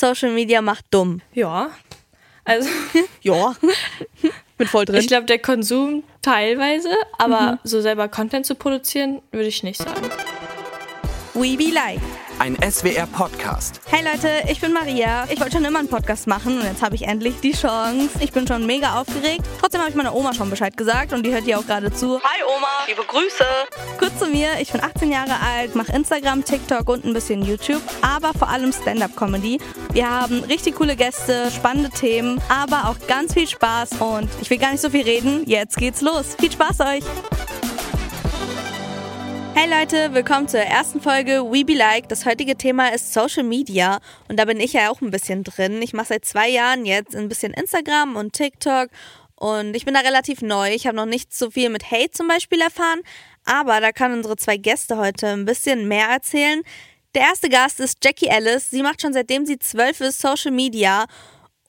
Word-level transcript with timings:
Social 0.00 0.30
Media 0.32 0.62
macht 0.62 0.86
dumm. 0.90 1.20
Ja. 1.34 1.70
Also, 2.44 2.68
Ja. 3.22 3.54
Mit 4.58 4.68
voll 4.68 4.84
drin. 4.86 4.96
ich 4.96 5.08
glaube, 5.08 5.26
der 5.26 5.38
Konsum 5.38 6.02
teilweise, 6.22 6.88
aber 7.18 7.58
so 7.64 7.80
selber 7.80 8.08
Content 8.08 8.46
zu 8.46 8.54
produzieren, 8.54 9.20
würde 9.30 9.48
ich 9.48 9.62
nicht 9.62 9.78
sagen. 9.78 10.10
We 11.34 11.56
be 11.56 11.70
like. 11.72 12.00
Ein 12.40 12.56
SWR-Podcast. 12.56 13.82
Hey 13.84 14.02
Leute, 14.02 14.30
ich 14.50 14.62
bin 14.62 14.72
Maria. 14.72 15.26
Ich 15.28 15.38
wollte 15.38 15.56
schon 15.56 15.64
immer 15.66 15.78
einen 15.78 15.88
Podcast 15.88 16.26
machen 16.26 16.58
und 16.58 16.64
jetzt 16.64 16.82
habe 16.82 16.94
ich 16.94 17.02
endlich 17.02 17.34
die 17.40 17.52
Chance. 17.52 18.08
Ich 18.20 18.32
bin 18.32 18.46
schon 18.46 18.64
mega 18.64 18.98
aufgeregt. 18.98 19.42
Trotzdem 19.60 19.82
habe 19.82 19.90
ich 19.90 19.94
meiner 19.94 20.14
Oma 20.14 20.32
schon 20.32 20.48
Bescheid 20.48 20.74
gesagt 20.74 21.12
und 21.12 21.26
die 21.26 21.34
hört 21.34 21.44
hier 21.44 21.58
auch 21.58 21.66
gerade 21.66 21.92
zu. 21.92 22.18
Hi 22.22 22.42
Oma, 22.56 22.66
liebe 22.88 23.02
Grüße. 23.02 23.44
Kurz 23.98 24.18
zu 24.18 24.26
mir, 24.28 24.52
ich 24.58 24.72
bin 24.72 24.82
18 24.82 25.12
Jahre 25.12 25.34
alt, 25.54 25.74
mache 25.74 25.92
Instagram, 25.92 26.42
TikTok 26.42 26.88
und 26.88 27.04
ein 27.04 27.12
bisschen 27.12 27.42
YouTube, 27.42 27.82
aber 28.00 28.32
vor 28.32 28.48
allem 28.48 28.72
Stand-Up-Comedy. 28.72 29.60
Wir 29.92 30.08
haben 30.08 30.42
richtig 30.44 30.76
coole 30.76 30.96
Gäste, 30.96 31.50
spannende 31.50 31.90
Themen, 31.90 32.40
aber 32.48 32.88
auch 32.88 33.06
ganz 33.06 33.34
viel 33.34 33.48
Spaß 33.48 34.00
und 34.00 34.30
ich 34.40 34.48
will 34.48 34.56
gar 34.56 34.70
nicht 34.70 34.80
so 34.80 34.88
viel 34.88 35.02
reden. 35.02 35.42
Jetzt 35.44 35.76
geht's 35.76 36.00
los. 36.00 36.36
Viel 36.38 36.52
Spaß 36.52 36.80
euch. 36.80 37.04
Hey 39.54 39.68
Leute, 39.68 40.14
willkommen 40.14 40.48
zur 40.48 40.60
ersten 40.60 41.00
Folge 41.00 41.42
We 41.44 41.64
Be 41.64 41.74
Like. 41.74 42.08
Das 42.08 42.24
heutige 42.24 42.56
Thema 42.56 42.94
ist 42.94 43.12
Social 43.12 43.42
Media 43.42 43.98
und 44.28 44.38
da 44.38 44.44
bin 44.44 44.60
ich 44.60 44.72
ja 44.72 44.90
auch 44.90 45.00
ein 45.00 45.10
bisschen 45.10 45.44
drin. 45.44 45.82
Ich 45.82 45.92
mache 45.92 46.06
seit 46.06 46.24
zwei 46.24 46.48
Jahren 46.48 46.86
jetzt 46.86 47.16
ein 47.16 47.28
bisschen 47.28 47.52
Instagram 47.52 48.16
und 48.16 48.32
TikTok 48.32 48.88
und 49.34 49.74
ich 49.74 49.84
bin 49.84 49.94
da 49.94 50.00
relativ 50.00 50.40
neu. 50.40 50.72
Ich 50.72 50.86
habe 50.86 50.96
noch 50.96 51.06
nicht 51.06 51.34
so 51.34 51.50
viel 51.50 51.68
mit 51.68 51.90
Hate 51.90 52.12
zum 52.12 52.28
Beispiel 52.28 52.60
erfahren, 52.60 53.00
aber 53.44 53.80
da 53.80 53.92
kann 53.92 54.12
unsere 54.12 54.36
zwei 54.36 54.56
Gäste 54.56 54.96
heute 54.96 55.28
ein 55.28 55.44
bisschen 55.44 55.88
mehr 55.88 56.08
erzählen. 56.08 56.62
Der 57.14 57.22
erste 57.22 57.48
Gast 57.48 57.80
ist 57.80 58.04
Jackie 58.04 58.28
Ellis. 58.28 58.70
Sie 58.70 58.82
macht 58.82 59.02
schon 59.02 59.12
seitdem 59.12 59.44
sie 59.44 59.58
zwölf 59.58 60.00
ist 60.00 60.20
Social 60.20 60.52
Media 60.52 61.06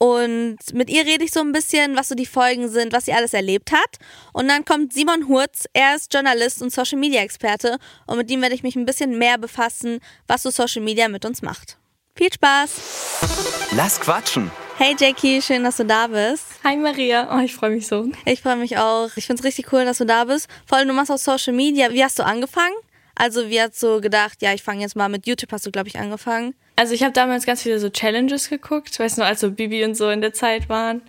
und 0.01 0.57
mit 0.73 0.89
ihr 0.89 1.05
rede 1.05 1.23
ich 1.23 1.31
so 1.31 1.41
ein 1.41 1.51
bisschen, 1.51 1.95
was 1.95 2.09
so 2.09 2.15
die 2.15 2.25
Folgen 2.25 2.69
sind, 2.69 2.91
was 2.91 3.05
sie 3.05 3.13
alles 3.13 3.35
erlebt 3.35 3.71
hat. 3.71 3.97
Und 4.33 4.47
dann 4.47 4.65
kommt 4.65 4.93
Simon 4.93 5.27
Hurz, 5.27 5.65
er 5.73 5.95
ist 5.95 6.11
Journalist 6.11 6.63
und 6.63 6.73
Social 6.73 6.97
Media 6.97 7.21
Experte. 7.21 7.77
Und 8.07 8.17
mit 8.17 8.31
ihm 8.31 8.41
werde 8.41 8.55
ich 8.55 8.63
mich 8.63 8.75
ein 8.75 8.87
bisschen 8.87 9.19
mehr 9.19 9.37
befassen, 9.37 9.99
was 10.25 10.41
so 10.41 10.49
Social 10.49 10.81
Media 10.81 11.07
mit 11.07 11.23
uns 11.23 11.43
macht. 11.43 11.77
Viel 12.15 12.33
Spaß! 12.33 13.69
Lass 13.75 13.99
quatschen. 13.99 14.49
Hey 14.79 14.95
Jackie, 14.97 15.39
schön, 15.39 15.63
dass 15.63 15.77
du 15.77 15.85
da 15.85 16.07
bist. 16.07 16.45
Hi 16.63 16.77
Maria, 16.77 17.37
oh, 17.37 17.43
ich 17.43 17.53
freue 17.53 17.69
mich 17.69 17.85
so. 17.85 18.09
Ich 18.25 18.41
freue 18.41 18.55
mich 18.55 18.79
auch. 18.79 19.11
Ich 19.17 19.27
finde 19.27 19.41
es 19.41 19.45
richtig 19.45 19.71
cool, 19.71 19.85
dass 19.85 19.99
du 19.99 20.05
da 20.07 20.23
bist. 20.23 20.47
Vor 20.65 20.79
allem, 20.79 20.87
du 20.87 20.95
machst 20.95 21.11
auch 21.11 21.19
Social 21.19 21.53
Media. 21.53 21.91
Wie 21.91 22.03
hast 22.03 22.17
du 22.17 22.25
angefangen? 22.25 22.73
Also, 23.21 23.49
wie 23.49 23.61
hast 23.61 23.81
du 23.83 24.01
gedacht, 24.01 24.41
ja, 24.41 24.53
ich 24.53 24.63
fange 24.63 24.81
jetzt 24.81 24.95
mal 24.95 25.09
mit 25.09 25.27
YouTube, 25.27 25.51
hast 25.51 25.65
du, 25.65 25.71
glaube 25.71 25.87
ich, 25.89 25.99
angefangen. 25.99 26.55
Also 26.75 26.95
ich 26.95 27.03
habe 27.03 27.13
damals 27.13 27.45
ganz 27.45 27.61
viele 27.61 27.79
so 27.79 27.89
Challenges 27.89 28.49
geguckt, 28.49 28.99
weißt 28.99 29.19
du, 29.19 29.21
als 29.23 29.41
so 29.41 29.51
Bibi 29.51 29.83
und 29.85 29.95
so 29.95 30.09
in 30.09 30.21
der 30.21 30.33
Zeit 30.33 30.67
waren. 30.67 31.03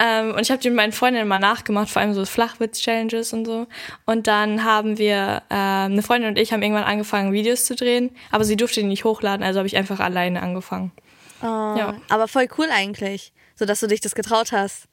Ähm, 0.00 0.32
und 0.32 0.40
ich 0.40 0.50
habe 0.50 0.60
die 0.60 0.68
mit 0.68 0.76
meinen 0.76 0.90
Freundinnen 0.90 1.28
mal 1.28 1.38
nachgemacht, 1.38 1.88
vor 1.88 2.02
allem 2.02 2.12
so 2.12 2.24
Flachwitz-Challenges 2.24 3.32
und 3.32 3.44
so. 3.44 3.68
Und 4.04 4.26
dann 4.26 4.64
haben 4.64 4.98
wir, 4.98 5.42
ähm, 5.48 5.92
eine 5.92 6.02
Freundin 6.02 6.30
und 6.30 6.38
ich 6.38 6.52
haben 6.52 6.62
irgendwann 6.62 6.82
angefangen, 6.82 7.32
Videos 7.32 7.66
zu 7.66 7.76
drehen, 7.76 8.10
aber 8.32 8.42
sie 8.42 8.56
durfte 8.56 8.80
die 8.80 8.86
nicht 8.86 9.04
hochladen, 9.04 9.44
also 9.46 9.58
habe 9.58 9.68
ich 9.68 9.76
einfach 9.76 10.00
alleine 10.00 10.42
angefangen. 10.42 10.90
Oh, 11.40 11.46
Ja. 11.46 11.94
Aber 12.08 12.26
voll 12.26 12.48
cool 12.58 12.66
eigentlich, 12.72 13.32
so 13.54 13.64
dass 13.64 13.78
du 13.78 13.86
dich 13.86 14.00
das 14.00 14.16
getraut 14.16 14.50
hast. 14.50 14.88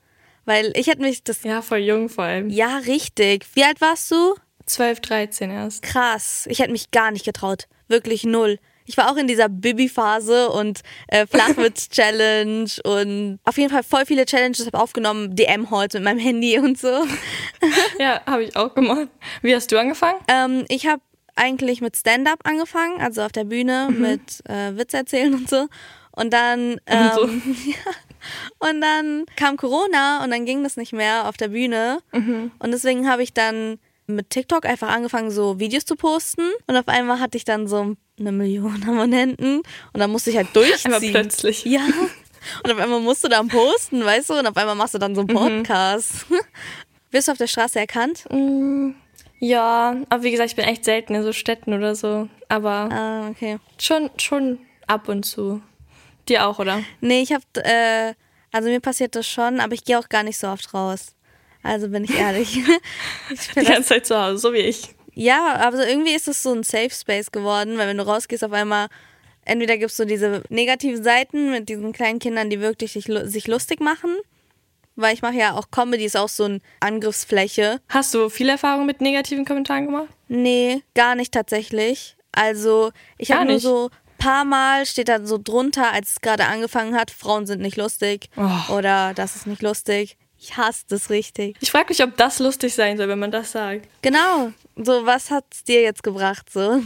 Weil 0.46 0.72
ich 0.76 0.86
hätte 0.86 1.02
mich 1.02 1.24
das. 1.24 1.44
Ja, 1.44 1.64
voll 1.64 1.80
jung 1.80 2.10
vor 2.10 2.26
allem. 2.26 2.50
Ja, 2.50 2.78
richtig. 2.86 3.48
Wie 3.56 3.64
alt 3.64 3.82
warst 3.82 4.12
du? 4.12 4.36
12, 4.70 5.00
13 5.02 5.52
erst. 5.52 5.82
Krass. 5.82 6.46
Ich 6.50 6.60
hätte 6.60 6.72
mich 6.72 6.92
gar 6.92 7.12
nicht 7.12 7.26
getraut. 7.26 7.68
Wirklich 7.88 8.24
null. 8.24 8.60
Ich 8.86 8.98
war 8.98 9.12
auch 9.12 9.18
in 9.18 9.28
dieser 9.28 9.50
Bibi-Phase 9.50 10.50
und 10.50 10.82
äh, 11.10 11.28
Flachwitz-Challenge 11.28 12.70
und 12.84 13.40
auf 13.44 13.58
jeden 13.58 13.72
Fall 13.72 13.84
voll 13.84 14.06
viele 14.06 14.26
Challenges 14.26 14.66
habe 14.66 14.80
aufgenommen, 14.80 15.36
DM-Halls 15.36 15.94
mit 15.94 16.04
meinem 16.04 16.20
Handy 16.20 16.58
und 16.58 16.78
so. 16.78 16.88
Ja, 18.00 18.22
habe 18.26 18.44
ich 18.44 18.56
auch 18.56 18.74
gemacht. 18.74 19.10
Wie 19.42 19.54
hast 19.54 19.72
du 19.72 19.80
angefangen? 19.80 20.20
Ähm, 20.28 20.66
ich 20.70 20.88
habe 20.88 21.02
eigentlich 21.36 21.82
mit 21.82 21.98
Stand-up 21.98 22.40
angefangen, 22.46 23.02
also 23.02 23.22
auf 23.22 23.32
der 23.32 23.44
Bühne 23.44 23.90
mit 23.92 24.42
äh, 24.50 24.76
Witz 24.78 24.94
erzählen 24.94 25.34
und 25.34 25.50
so. 25.50 25.68
Und 26.12 26.32
dann 26.34 26.80
ähm, 26.88 27.12
so. 27.14 27.26
ja, 27.28 27.92
und 28.60 28.82
dann 28.82 29.26
kam 29.36 29.58
Corona 29.58 30.24
und 30.24 30.32
dann 30.32 30.46
ging 30.46 30.64
das 30.64 30.78
nicht 30.78 30.94
mehr 30.94 31.28
auf 31.28 31.38
der 31.38 31.50
Bühne. 31.50 32.00
Und 32.12 32.72
deswegen 32.72 33.10
habe 33.10 33.24
ich 33.24 33.34
dann 33.34 33.78
mit 34.10 34.30
TikTok 34.30 34.66
einfach 34.66 34.90
angefangen, 34.90 35.32
so 35.32 35.60
Videos 35.60 35.86
zu 35.86 35.96
posten. 35.96 36.44
Und 36.68 36.76
auf 36.78 36.88
einmal 36.88 37.20
hatte 37.20 37.38
ich 37.38 37.46
dann 37.46 37.68
so 37.68 37.96
eine 38.20 38.32
Million 38.32 38.84
Abonnenten. 38.88 39.58
Und 39.58 40.00
dann 40.00 40.12
musste 40.12 40.30
ich 40.32 40.38
halt 40.38 40.48
durchziehen. 40.56 40.94
Einmal 40.94 41.10
plötzlich. 41.12 41.66
Ja. 41.66 41.82
Und 42.64 42.72
auf 42.72 42.80
einmal 42.80 43.00
musst 43.02 43.24
du 43.24 43.28
dann 43.28 43.48
posten, 43.48 44.04
weißt 44.04 44.30
du? 44.30 44.40
Und 44.40 44.48
auf 44.48 44.58
einmal 44.58 44.76
machst 44.76 44.94
du 44.94 44.98
dann 44.98 45.14
so 45.16 45.22
einen 45.22 45.30
Podcast. 45.36 46.26
Wirst 47.12 47.28
du 47.28 47.32
auf 47.34 47.38
der 47.38 47.48
Straße 47.48 47.80
erkannt? 47.80 48.26
Ja, 49.40 49.96
aber 50.10 50.24
wie 50.24 50.32
gesagt, 50.32 50.50
ich 50.52 50.56
bin 50.56 50.66
echt 50.66 50.86
selten 50.86 51.16
in 51.16 51.24
so 51.24 51.34
Städten 51.34 51.74
oder 51.74 51.96
so. 51.96 52.28
Aber 52.50 52.90
Ah, 52.92 53.30
okay. 53.30 53.58
schon, 53.80 54.10
schon 54.18 54.60
ab 54.88 55.08
und 55.10 55.24
zu. 55.26 55.62
Dir 56.28 56.46
auch, 56.46 56.60
oder? 56.60 56.82
Nee, 57.02 57.22
ich 57.22 57.34
hab, 57.34 57.42
äh, 57.58 58.14
also 58.52 58.70
mir 58.70 58.80
passiert 58.80 59.16
das 59.16 59.28
schon, 59.28 59.60
aber 59.60 59.74
ich 59.74 59.84
gehe 59.84 59.98
auch 59.98 60.10
gar 60.10 60.24
nicht 60.24 60.38
so 60.38 60.48
oft 60.48 60.74
raus. 60.74 61.16
Also 61.70 61.90
bin 61.90 62.04
ich 62.04 62.18
ehrlich. 62.18 62.58
ich 63.30 63.48
Die 63.50 63.64
ganze 63.66 63.90
Zeit 63.90 64.06
zu 64.06 64.20
Hause, 64.20 64.38
so 64.40 64.54
wie 64.54 64.58
ich. 64.58 64.90
ja, 65.14 65.56
aber 65.60 65.78
so 65.78 65.84
irgendwie 65.84 66.14
ist 66.14 66.28
es 66.28 66.42
so 66.42 66.52
ein 66.54 66.64
Safe 66.64 66.90
Space 66.90 67.32
geworden, 67.32 67.78
weil 67.78 67.88
wenn 67.88 67.98
du 67.98 68.06
rausgehst, 68.08 68.44
auf 68.44 68.52
einmal, 68.52 68.88
entweder 69.46 69.78
gibst 69.78 70.00
du 70.00 70.06
diese 70.06 70.42
negativen 70.50 71.04
Seiten 71.04 71.52
mit 71.52 71.70
diesen 71.70 71.94
kleinen 71.94 72.20
Kindern, 72.20 72.50
die 72.50 72.60
wirklich 72.60 72.94
sich, 72.94 73.06
sich 73.24 73.48
lustig 73.48 73.82
machen. 73.82 74.16
Weil 74.96 75.14
ich 75.14 75.22
mache 75.22 75.36
ja 75.36 75.54
auch 75.54 75.72
Comedy, 75.72 76.04
ist 76.06 76.18
auch 76.18 76.28
so 76.28 76.44
eine 76.46 76.60
Angriffsfläche. 76.82 77.80
Hast 77.88 78.14
du 78.14 78.30
viel 78.30 78.50
Erfahrung 78.50 78.86
mit 78.86 79.00
negativen 79.00 79.46
Kommentaren 79.46 79.86
gemacht? 79.86 80.10
Nee, 80.28 80.82
gar 80.94 81.16
nicht 81.16 81.34
tatsächlich. 81.34 82.18
Also, 82.34 82.92
ich 83.18 83.32
habe 83.32 83.46
nur 83.46 83.60
so 83.60 83.90
paar 84.18 84.44
Mal 84.44 84.86
steht 84.86 85.08
da 85.08 85.26
so 85.26 85.38
drunter, 85.42 85.94
als 85.94 86.12
es 86.12 86.22
gerade 86.22 86.46
angefangen 86.46 86.96
hat, 86.96 87.12
Frauen 87.12 87.46
sind 87.48 87.62
nicht 87.62 87.78
lustig 87.78 88.30
Oh. 88.36 88.74
oder 88.74 89.14
das 89.14 89.38
ist 89.38 89.48
nicht 89.48 89.62
lustig. 89.62 90.18
Ich 90.40 90.56
hasse 90.58 90.86
das 90.88 91.10
richtig. 91.10 91.58
Ich 91.60 91.70
frage 91.72 91.88
mich, 91.90 92.02
ob 92.04 92.16
das 92.16 92.40
lustig 92.40 92.74
sein 92.74 92.98
soll, 92.98 93.10
wenn 93.10 93.20
man 93.20 93.32
das 93.32 93.52
sagt. 93.52 93.88
Genau. 94.02 94.52
So, 94.78 95.06
was 95.06 95.30
hat's 95.32 95.64
dir 95.66 95.82
jetzt 95.82 96.02
gebracht 96.04 96.50
so? 96.52 96.82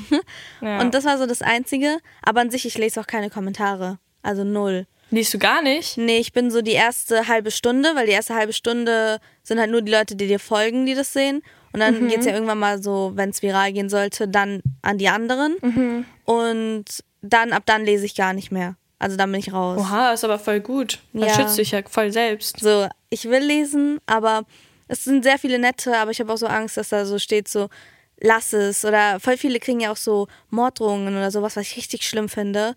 Ja. 0.61 0.79
Und 0.81 0.93
das 0.95 1.05
war 1.05 1.17
so 1.19 1.25
das 1.27 1.41
einzige, 1.43 1.99
aber 2.23 2.41
an 2.41 2.49
sich 2.49 2.65
ich 2.65 2.77
lese 2.77 2.99
auch 2.99 3.05
keine 3.07 3.29
Kommentare. 3.29 3.99
Also 4.23 4.43
null. 4.43 4.87
Liest 5.11 5.33
du 5.35 5.37
gar 5.37 5.61
nicht? 5.61 5.97
Nee, 5.97 6.17
ich 6.17 6.33
bin 6.33 6.49
so 6.49 6.63
die 6.63 6.71
erste 6.71 7.27
halbe 7.27 7.51
Stunde, 7.51 7.91
weil 7.93 8.07
die 8.07 8.13
erste 8.13 8.33
halbe 8.33 8.53
Stunde 8.53 9.19
sind 9.43 9.59
halt 9.59 9.69
nur 9.69 9.83
die 9.83 9.91
Leute, 9.91 10.15
die 10.15 10.25
dir 10.27 10.39
folgen, 10.39 10.87
die 10.87 10.95
das 10.95 11.13
sehen. 11.13 11.43
Und 11.71 11.79
dann 11.81 12.07
geht's 12.07 12.25
ja 12.25 12.33
irgendwann 12.33 12.57
mal 12.59 12.81
so, 12.81 13.11
wenn 13.15 13.29
es 13.29 13.41
viral 13.43 13.73
gehen 13.73 13.89
sollte, 13.89 14.27
dann 14.27 14.61
an 14.81 14.97
die 14.97 15.09
anderen. 15.09 16.05
Und 16.25 16.85
dann, 17.21 17.51
ab 17.53 17.63
dann 17.65 17.85
lese 17.85 18.05
ich 18.05 18.15
gar 18.15 18.33
nicht 18.33 18.51
mehr. 18.51 18.75
Also 18.99 19.17
dann 19.17 19.31
bin 19.31 19.39
ich 19.39 19.51
raus. 19.53 19.79
Oha, 19.81 20.13
ist 20.13 20.23
aber 20.23 20.39
voll 20.39 20.61
gut. 20.61 20.99
Man 21.11 21.27
Ja. 21.27 21.35
schützt 21.35 21.55
sich 21.55 21.71
ja 21.71 21.81
voll 21.89 22.11
selbst. 22.11 22.59
So, 22.59 22.87
ich 23.13 23.29
will 23.29 23.43
lesen, 23.43 23.99
aber 24.05 24.45
es 24.87 25.03
sind 25.03 25.23
sehr 25.23 25.37
viele 25.37 25.59
nette, 25.59 25.97
aber 25.97 26.11
ich 26.11 26.19
habe 26.19 26.33
auch 26.33 26.37
so 26.37 26.47
Angst, 26.47 26.77
dass 26.77 26.89
da 26.89 27.05
so 27.05 27.19
steht 27.19 27.47
so, 27.47 27.69
lass 28.19 28.53
es. 28.53 28.83
Oder 28.83 29.19
voll 29.19 29.37
viele 29.37 29.59
kriegen 29.59 29.79
ja 29.79 29.91
auch 29.91 29.97
so 29.97 30.27
Morddrohungen 30.49 31.15
oder 31.15 31.31
sowas, 31.31 31.55
was 31.55 31.67
ich 31.67 31.77
richtig 31.77 32.07
schlimm 32.07 32.29
finde. 32.29 32.75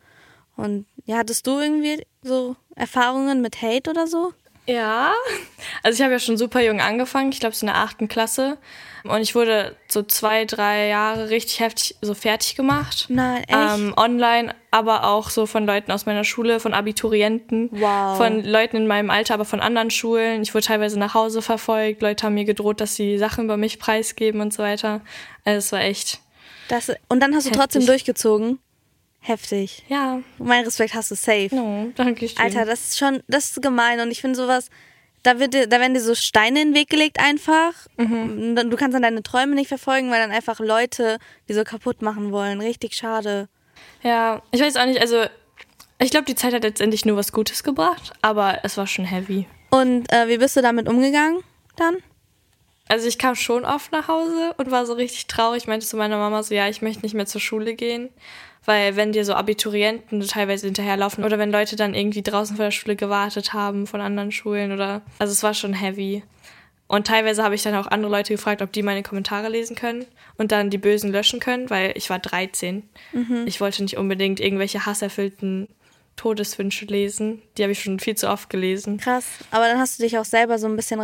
Und 0.57 0.87
ja, 1.05 1.19
hattest 1.19 1.47
du 1.47 1.59
irgendwie 1.59 2.07
so 2.23 2.57
Erfahrungen 2.75 3.41
mit 3.41 3.61
Hate 3.63 3.91
oder 3.91 4.07
so? 4.07 4.33
Ja, 4.67 5.13
also 5.83 5.97
ich 5.97 6.03
habe 6.03 6.13
ja 6.13 6.19
schon 6.19 6.37
super 6.37 6.61
jung 6.63 6.81
angefangen, 6.81 7.31
ich 7.33 7.41
glaube 7.41 7.55
so 7.55 7.67
in 7.67 7.73
der 7.73 7.81
achten 7.83 8.09
Klasse. 8.09 8.59
Und 9.05 9.21
ich 9.23 9.37
wurde 9.37 9.77
so 9.87 10.03
zwei, 10.03 10.45
drei 10.47 10.89
Jahre 10.89 11.31
richtig 11.31 11.61
heftig 11.61 11.95
so 12.01 12.13
fertig 12.15 12.57
gemacht. 12.57 13.07
Nein, 13.09 13.45
echt? 13.47 13.51
Ähm, 13.79 13.95
online, 13.97 14.53
aber 14.73 15.05
auch 15.05 15.31
so 15.31 15.47
von 15.47 15.65
Leuten 15.65 15.93
aus 15.93 16.07
meiner 16.07 16.25
Schule, 16.25 16.59
von 16.59 16.75
Abiturienten, 16.75 17.69
Wow. 17.71 18.17
von 18.17 18.43
Leuten 18.43 18.77
in 18.79 18.89
meinem 18.89 19.11
Alter, 19.11 19.35
aber 19.35 19.45
von 19.45 19.61
anderen 19.61 19.91
Schulen. 19.93 20.43
Ich 20.43 20.53
wurde 20.55 20.67
teilweise 20.67 20.99
nach 20.99 21.15
Hause 21.15 21.41
verfolgt. 21.41 22.03
Leute 22.03 22.27
haben 22.27 22.35
mir 22.35 22.45
gedroht, 22.45 22.81
dass 22.81 22.97
sie 22.97 23.17
Sachen 23.17 23.45
über 23.45 23.57
mich 23.57 23.79
preisgeben 23.79 24.41
und 24.41 24.53
so 24.53 24.65
weiter. 24.65 25.01
Also 25.45 25.59
es 25.59 25.71
war 25.73 25.83
echt, 25.83 26.19
Das, 26.67 26.91
und 27.09 27.21
dann 27.21 27.33
hast 27.33 27.45
du 27.45 27.51
Heftig. 27.51 27.61
trotzdem 27.63 27.87
durchgezogen. 27.87 28.59
Heftig. 29.27 29.83
ja, 29.89 30.21
Mein 30.39 30.65
Respekt 30.65 30.95
hast 30.95 31.11
du 31.11 31.17
safe. 31.17 31.49
no, 31.53 31.91
danke 31.97 32.29
schön. 32.29 32.39
Alter, 32.39 32.65
das 32.65 32.81
ist 32.91 32.99
schon, 32.99 33.23
das 33.27 33.47
ist 33.51 33.61
gemein 33.63 33.99
und 34.01 34.11
ich 34.13 34.21
finde 34.21 34.37
sowas, 34.37 34.71
da, 35.25 35.41
wird 35.41 35.53
dir, 35.55 35.67
da 35.67 35.81
werden 35.81 35.95
dir 35.95 36.01
so 36.01 36.15
Steine 36.15 36.63
in 36.63 36.69
den 36.69 36.75
Weg 36.77 36.89
gelegt 36.89 37.19
einfach. 37.19 37.73
Dann- 37.97 38.71
Du 38.71 38.77
kannst 38.77 38.95
dann 38.95 39.03
deine 39.03 39.25
Träume 39.25 39.57
nicht 39.57 39.67
verfolgen, 39.69 40.11
weil 40.13 40.21
dann 40.21 40.31
einfach 40.31 40.61
Leute 40.61 41.19
die 41.49 41.55
so 41.55 41.65
kaputt 41.65 42.03
machen 42.03 42.31
wollen. 42.31 42.61
Richtig 42.61 42.95
schade. 42.95 43.49
Ja, 44.03 44.43
ich 44.53 44.61
weiß 44.61 44.77
auch 44.77 44.87
nicht, 44.87 45.01
also 45.01 45.25
ich 45.99 46.11
glaube, 46.13 46.27
die 46.27 46.37
Zeit 46.37 46.55
hat 46.55 46.63
letztendlich 46.63 47.05
nur 47.05 47.17
was 47.17 47.33
Gutes 47.33 47.65
gebracht, 47.65 48.13
aber 48.23 48.61
es 48.63 48.77
war 48.77 48.87
schon 48.87 49.05
heavy. 49.07 49.47
Und 49.71 50.13
äh, 50.13 50.29
wie 50.29 50.39
bist 50.39 50.57
du 50.57 50.63
damit 50.63 50.89
umgegangen 50.89 51.43
dann? 51.77 51.97
Also 52.89 53.09
ich 53.09 53.19
kam 53.19 53.35
schon 53.35 53.65
oft 53.65 53.91
nach 53.93 54.09
Hause 54.09 54.55
und 54.59 54.71
war 54.71 54.87
so 54.87 54.93
richtig 54.93 55.27
traurig. 55.27 55.67
Meinte 55.67 55.87
zu 55.87 55.97
meiner 55.97 56.19
Mama 56.19 56.43
so, 56.43 56.55
ja, 56.55 56.69
ich 56.69 56.83
möchte 56.83 57.03
nicht 57.03 57.15
mehr 57.15 57.27
zur 57.27 57.41
Schule 57.41 57.75
gehen. 57.75 58.11
Weil 58.65 58.97
wenn 58.97 59.13
dir 59.13 59.25
so 59.25 59.35
Abiturienten 59.35 60.21
teilweise 60.23 60.67
hinterherlaufen 60.67 61.25
oder 61.25 61.39
wenn 61.39 61.53
Leute 61.53 61.77
dann 61.77 61.95
irgendwie 61.95 62.23
draußen 62.23 62.57
vor 62.57 62.65
der 62.65 62.73
Schule 62.73 62.97
gewartet 62.97 63.53
haben 63.53 63.87
von 63.87 64.01
anderen 64.01 64.33
Schulen 64.33 64.73
oder. 64.73 65.03
Also 65.19 65.33
es 65.33 65.43
war 65.43 65.55
schon 65.55 65.73
heavy. 65.73 66.23
Und 66.89 67.07
teilweise 67.07 67.43
habe 67.43 67.57
ich 67.57 67.63
dann 67.63 67.75
auch 67.75 67.89
andere 67.89 68.11
Leute 68.11 68.33
gefragt, 68.35 68.63
ob 68.63 68.73
die 68.73 68.83
meine 68.83 69.03
Kommentare 69.03 69.49
lesen 69.49 69.75
können 69.75 70.05
und 70.37 70.53
dann 70.53 70.71
die 70.71 70.79
Bösen 70.79 71.11
löschen 71.11 71.41
können, 71.41 71.69
weil 71.69 71.93
ich 71.97 72.11
war 72.11 72.21
13. 72.21 72.89
Mhm. 73.13 73.45
Ich 73.47 73.61
wollte 73.61 73.83
nicht 73.83 73.97
unbedingt 73.97 74.39
irgendwelche 74.39 74.87
hasserfüllten 74.87 75.69
Todeswünsche 76.15 76.85
lesen. 76.87 77.43
Die 77.57 77.63
habe 77.63 77.73
ich 77.73 77.83
schon 77.83 77.99
viel 77.99 78.17
zu 78.17 78.29
oft 78.29 78.51
gelesen. 78.51 78.99
Krass. 78.99 79.27
Aber 79.51 79.67
dann 79.67 79.79
hast 79.79 79.99
du 79.99 80.05
dich 80.05 80.17
auch 80.19 80.25
selber 80.25 80.59
so 80.59 80.67
ein 80.69 80.77
bisschen 80.77 81.01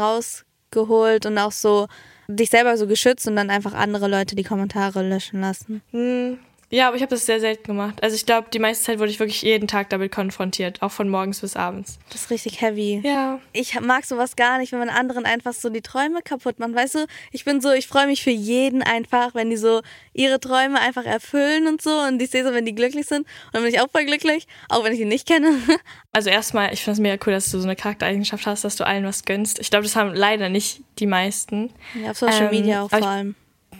rausgeholt 0.72 1.26
und 1.26 1.38
auch 1.38 1.52
so 1.52 1.86
dich 2.28 2.50
selber 2.50 2.76
so 2.76 2.86
geschützt 2.86 3.26
und 3.28 3.36
dann 3.36 3.50
einfach 3.50 3.74
andere 3.74 4.08
Leute 4.08 4.36
die 4.36 4.44
Kommentare 4.44 5.06
löschen 5.06 5.40
lassen. 5.40 5.82
Hm, 5.90 6.38
ja, 6.74 6.88
aber 6.88 6.96
ich 6.96 7.02
habe 7.02 7.10
das 7.10 7.26
sehr 7.26 7.38
selten 7.38 7.64
gemacht. 7.64 8.02
Also 8.02 8.16
ich 8.16 8.24
glaube, 8.24 8.48
die 8.50 8.58
meiste 8.58 8.84
Zeit 8.84 8.98
wurde 8.98 9.10
ich 9.10 9.20
wirklich 9.20 9.42
jeden 9.42 9.68
Tag 9.68 9.90
damit 9.90 10.10
konfrontiert, 10.10 10.80
auch 10.80 10.90
von 10.90 11.06
morgens 11.06 11.42
bis 11.42 11.54
abends. 11.54 11.98
Das 12.08 12.22
ist 12.22 12.30
richtig 12.30 12.62
heavy. 12.62 13.02
Ja. 13.04 13.40
Ich 13.52 13.78
mag 13.78 14.06
sowas 14.06 14.36
gar 14.36 14.56
nicht, 14.56 14.72
wenn 14.72 14.78
man 14.78 14.88
anderen 14.88 15.26
einfach 15.26 15.52
so 15.52 15.68
die 15.68 15.82
Träume 15.82 16.22
kaputt 16.22 16.58
macht. 16.58 16.74
Weißt 16.74 16.94
du, 16.94 17.06
ich 17.30 17.44
bin 17.44 17.60
so, 17.60 17.72
ich 17.72 17.88
freue 17.88 18.06
mich 18.06 18.22
für 18.22 18.30
jeden 18.30 18.82
einfach, 18.82 19.34
wenn 19.34 19.50
die 19.50 19.58
so 19.58 19.82
ihre 20.14 20.40
Träume 20.40 20.80
einfach 20.80 21.04
erfüllen 21.04 21.66
und 21.66 21.82
so. 21.82 21.90
Und 21.90 22.22
ich 22.22 22.30
sehe 22.30 22.42
so, 22.42 22.54
wenn 22.54 22.64
die 22.64 22.74
glücklich 22.74 23.04
sind. 23.04 23.18
Und 23.18 23.26
dann 23.52 23.64
bin 23.64 23.74
ich 23.74 23.78
auch 23.78 23.90
voll 23.90 24.06
glücklich, 24.06 24.46
auch 24.70 24.82
wenn 24.82 24.94
ich 24.94 24.98
die 24.98 25.04
nicht 25.04 25.28
kenne. 25.28 25.50
Also 26.14 26.28
erstmal, 26.28 26.74
ich 26.74 26.82
finde 26.82 26.92
es 26.92 27.00
mega 27.00 27.24
cool, 27.26 27.32
dass 27.32 27.50
du 27.50 27.58
so 27.58 27.64
eine 27.64 27.74
Charaktereigenschaft 27.74 28.44
hast, 28.46 28.64
dass 28.64 28.76
du 28.76 28.84
allen 28.84 29.06
was 29.06 29.24
gönnst. 29.24 29.58
Ich 29.60 29.70
glaube, 29.70 29.84
das 29.84 29.96
haben 29.96 30.12
leider 30.12 30.50
nicht 30.50 30.82
die 30.98 31.06
meisten. 31.06 31.72
Ja, 31.94 32.10
auf 32.10 32.18
Social 32.18 32.44
ähm, 32.44 32.50
Media 32.50 32.82
auch 32.82 32.90
vor 32.90 33.02
allem. 33.02 33.34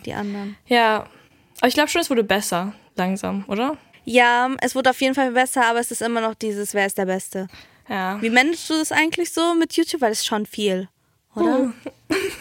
Die 0.06 0.15
anderen. 0.15 0.56
Ja, 0.67 1.06
aber 1.59 1.69
ich 1.69 1.75
glaube 1.75 1.91
schon, 1.91 2.00
es 2.00 2.09
wurde 2.09 2.25
besser 2.25 2.73
langsam, 2.97 3.44
oder? 3.49 3.77
Ja, 4.05 4.50
es 4.61 4.75
wurde 4.75 4.91
auf 4.91 5.00
jeden 5.00 5.15
Fall 5.15 5.33
besser, 5.33 5.65
aber 5.67 5.79
es 5.79 5.91
ist 5.91 6.03
immer 6.03 6.21
noch 6.21 6.35
dieses, 6.35 6.75
wer 6.75 6.87
ist 6.87 6.99
der 6.99 7.06
Beste. 7.06 7.49
Ja. 7.89 8.21
Wie 8.21 8.31
managst 8.31 8.69
du 8.71 8.75
das 8.75 8.93
eigentlich 8.93 9.33
so 9.33 9.55
mit 9.55 9.75
YouTube? 9.75 10.00
Weil 10.00 10.11
das 10.11 10.21
ist 10.21 10.27
schon 10.27 10.47
viel, 10.47 10.89
oder? 11.35 11.61
Uh. 11.61 11.73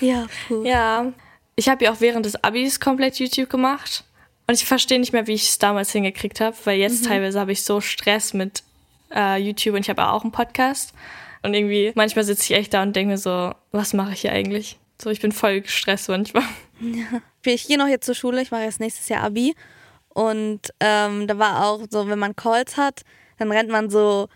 Ja. 0.02 0.28
Puh. 0.48 0.66
Ja. 0.66 1.14
Ich 1.56 1.70
habe 1.70 1.86
ja 1.86 1.94
auch 1.94 2.02
während 2.02 2.26
des 2.26 2.44
Abis 2.44 2.80
komplett 2.80 3.20
YouTube 3.20 3.50
gemacht. 3.50 4.04
Und 4.48 4.56
ich 4.56 4.66
verstehe 4.66 5.00
nicht 5.00 5.14
mehr, 5.14 5.28
wie 5.28 5.34
ich 5.34 5.48
es 5.48 5.60
damals 5.60 5.92
hingekriegt 5.92 6.42
habe, 6.42 6.58
weil 6.66 6.78
jetzt 6.78 7.04
mhm. 7.04 7.08
teilweise 7.08 7.40
habe 7.40 7.54
ich 7.54 7.64
so 7.64 7.80
Stress 7.80 8.34
mit 8.34 8.64
äh, 9.14 9.38
YouTube 9.38 9.76
und 9.76 9.82
ich 9.82 9.90
habe 9.90 10.06
auch 10.06 10.24
einen 10.24 10.32
Podcast. 10.32 10.94
Und 11.44 11.54
irgendwie, 11.54 11.92
manchmal 11.96 12.26
sitze 12.26 12.44
ich 12.44 12.60
echt 12.60 12.74
da 12.74 12.84
und 12.84 12.96
denke 12.96 13.12
mir 13.12 13.18
so, 13.18 13.54
was 13.72 13.94
mache 13.94 14.14
ich 14.14 14.22
hier 14.22 14.32
eigentlich? 14.32 14.78
So, 15.02 15.10
ich 15.10 15.22
bin 15.22 15.32
voll 15.32 15.62
gestresst 15.62 16.10
manchmal. 16.10 16.44
Ja. 16.84 17.22
Ich 17.44 17.68
gehe 17.68 17.78
noch 17.78 17.86
jetzt 17.86 18.08
zur 18.08 18.16
Schule, 18.16 18.42
ich 18.42 18.50
mache 18.50 18.64
jetzt 18.64 18.80
nächstes 18.80 19.08
Jahr 19.08 19.22
Abi. 19.22 19.54
Und 20.14 20.62
ähm, 20.80 21.28
da 21.28 21.38
war 21.38 21.66
auch 21.66 21.82
so, 21.90 22.08
wenn 22.08 22.20
man 22.20 22.36
Calls 22.36 22.78
hat, 22.78 23.02
dann 23.38 23.52
rennt 23.52 23.70
man 23.70 23.90
so 23.90 24.28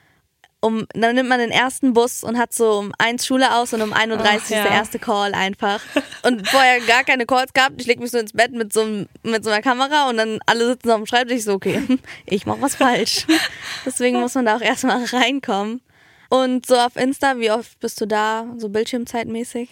um, 0.66 0.88
dann 0.94 1.14
nimmt 1.14 1.30
man 1.30 1.38
den 1.38 1.52
ersten 1.52 1.94
Bus 1.94 2.24
und 2.24 2.40
hat 2.40 2.52
so 2.52 2.80
um 2.80 2.92
eins 2.98 3.28
Schule 3.28 3.56
aus 3.56 3.74
und 3.74 3.82
um 3.82 3.94
31 3.94 4.26
Ach, 4.26 4.50
ja. 4.50 4.58
ist 4.58 4.66
der 4.66 4.72
erste 4.72 5.00
Call 5.00 5.36
einfach. 5.36 5.80
Und 6.24 6.48
vorher 6.48 6.80
gar 6.82 7.04
keine 7.04 7.28
Calls 7.28 7.54
gehabt. 7.54 7.80
Ich 7.80 7.86
leg 7.86 8.00
mich 8.00 8.10
so 8.10 8.18
ins 8.18 8.34
Bett 8.34 8.52
mit 8.52 8.74
so, 8.74 9.06
mit 9.22 9.44
so 9.44 9.52
einer 9.52 9.62
Kamera 9.62 10.10
und 10.10 10.18
dann 10.18 10.40
alle 10.48 10.66
sitzen 10.66 10.90
auf 10.90 10.98
dem 10.98 11.06
Schreibtisch 11.06 11.44
so, 11.44 11.54
okay, 11.54 11.82
ich 12.26 12.48
mach 12.48 12.60
was 12.62 12.76
falsch. 12.76 13.28
Deswegen 13.86 14.20
muss 14.20 14.34
man 14.34 14.46
da 14.46 14.58
auch 14.58 14.62
erstmal 14.62 15.04
reinkommen. 15.06 15.82
Und 16.30 16.66
so 16.66 16.76
auf 16.76 16.96
Insta, 16.96 17.38
wie 17.38 17.52
oft 17.52 17.80
bist 17.80 18.02
du 18.02 18.08
da, 18.08 18.48
so 18.58 18.70
bildschirmzeitmäßig? 18.70 19.70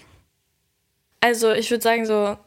Also 1.21 1.53
ich 1.53 1.71
würde 1.71 1.81
sagen 1.81 2.05
so 2.05 2.37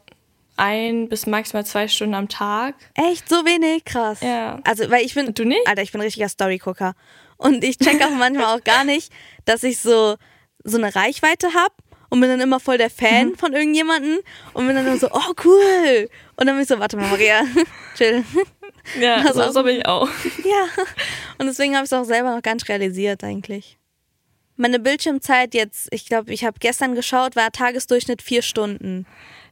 ein 0.57 1.09
bis 1.09 1.25
maximal 1.25 1.65
zwei 1.65 1.87
Stunden 1.87 2.15
am 2.15 2.27
Tag. 2.27 2.75
Echt? 2.95 3.29
So 3.29 3.45
wenig? 3.45 3.85
Krass. 3.85 4.21
Ja. 4.21 4.59
Also, 4.63 4.89
weil 4.89 5.05
ich 5.05 5.15
bin. 5.15 5.33
Du 5.33 5.45
nicht? 5.45 5.65
Alter, 5.67 5.81
ich 5.81 5.91
bin 5.91 6.01
ein 6.01 6.05
richtiger 6.05 6.29
Storygucker. 6.29 6.93
Und 7.37 7.63
ich 7.63 7.77
check 7.77 8.01
auch 8.03 8.09
manchmal 8.09 8.57
auch 8.57 8.63
gar 8.63 8.83
nicht, 8.83 9.11
dass 9.45 9.63
ich 9.63 9.79
so, 9.79 10.15
so 10.63 10.77
eine 10.77 10.95
Reichweite 10.95 11.53
habe 11.53 11.73
und 12.09 12.19
bin 12.19 12.29
dann 12.29 12.41
immer 12.41 12.59
voll 12.59 12.77
der 12.77 12.89
Fan 12.89 13.29
mhm. 13.29 13.35
von 13.35 13.53
irgendjemanden 13.53 14.19
und 14.53 14.65
bin 14.67 14.75
dann 14.75 14.87
immer 14.87 14.97
so, 14.97 15.09
oh 15.11 15.33
cool. 15.45 16.09
Und 16.35 16.47
dann 16.47 16.55
bin 16.55 16.63
ich 16.63 16.67
so, 16.67 16.79
warte 16.79 16.97
mal, 16.97 17.09
Maria, 17.09 17.43
chill. 17.95 18.23
Ja, 18.99 19.15
also, 19.27 19.51
so 19.51 19.63
bin 19.63 19.77
ich 19.77 19.85
auch. 19.85 20.09
Ja. 20.43 20.83
Und 21.37 21.47
deswegen 21.47 21.75
habe 21.75 21.85
ich 21.85 21.91
es 21.91 21.97
auch 21.97 22.05
selber 22.05 22.33
noch 22.33 22.41
gar 22.41 22.53
nicht 22.53 22.69
realisiert 22.69 23.23
eigentlich. 23.23 23.77
Meine 24.55 24.79
Bildschirmzeit 24.79 25.53
jetzt, 25.53 25.87
ich 25.91 26.07
glaube, 26.07 26.33
ich 26.33 26.43
habe 26.43 26.57
gestern 26.59 26.95
geschaut, 26.95 27.35
war 27.35 27.51
Tagesdurchschnitt 27.51 28.21
vier 28.21 28.41
Stunden. 28.41 29.05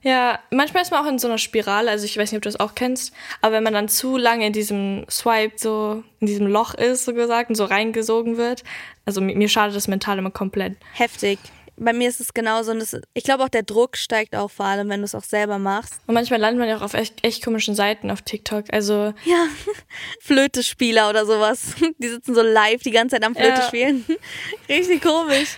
Ja, 0.06 0.38
manchmal 0.52 0.84
ist 0.84 0.92
man 0.92 1.04
auch 1.04 1.10
in 1.10 1.18
so 1.18 1.28
einer 1.28 1.40
Spirale, 1.40 1.90
also 1.90 2.06
ich 2.06 2.16
weiß 2.16 2.32
nicht, 2.32 2.38
ob 2.38 2.44
du 2.44 2.50
das 2.50 2.60
auch 2.60 2.76
kennst, 2.76 3.12
aber 3.42 3.56
wenn 3.56 3.64
man 3.64 3.74
dann 3.74 3.90
zu 3.90 4.18
lange 4.18 4.46
in 4.46 4.54
diesem 4.54 5.04
Swipe, 5.10 5.56
so 5.58 6.04
in 6.20 6.28
diesem 6.28 6.46
Loch 6.46 6.76
ist, 6.76 7.06
so 7.06 7.14
gesagt, 7.16 7.50
und 7.50 7.56
so 7.56 7.66
reingesogen 7.66 8.38
wird, 8.38 8.64
also 9.08 9.20
mir 9.20 9.50
schadet 9.50 9.76
das 9.76 9.88
mental 9.88 10.20
immer 10.20 10.30
komplett. 10.30 10.78
Heftig. 10.94 11.40
Bei 11.76 11.92
mir 11.92 12.08
ist 12.08 12.20
es 12.20 12.36
genauso 12.36 12.72
und 12.72 12.82
das, 12.82 12.96
ich 13.16 13.24
glaube 13.24 13.44
auch 13.44 13.50
der 13.50 13.64
Druck 13.64 13.98
steigt 13.98 14.36
auch 14.36 14.52
vor 14.52 14.68
allem, 14.68 14.90
wenn 14.90 15.00
du 15.00 15.06
es 15.06 15.16
auch 15.16 15.24
selber 15.24 15.58
machst. 15.58 15.96
Und 16.06 16.14
manchmal 16.14 16.40
landet 16.40 16.60
man 16.60 16.70
ja 16.70 16.78
auch 16.78 16.84
auf 16.84 16.94
echt, 16.94 17.26
echt 17.26 17.44
komischen 17.44 17.74
Seiten 17.74 18.12
auf 18.12 18.22
TikTok, 18.22 18.66
also... 18.72 19.12
Ja, 19.24 19.48
Flötespieler 20.22 21.10
oder 21.10 21.26
sowas, 21.26 21.74
die 21.98 22.10
sitzen 22.10 22.36
so 22.36 22.44
live 22.44 22.84
die 22.84 22.92
ganze 22.92 23.16
Zeit 23.16 23.26
am 23.26 23.34
Flöte 23.34 23.60
ja. 23.60 23.62
spielen. 23.64 24.06
Richtig 24.70 25.02
komisch. 25.02 25.58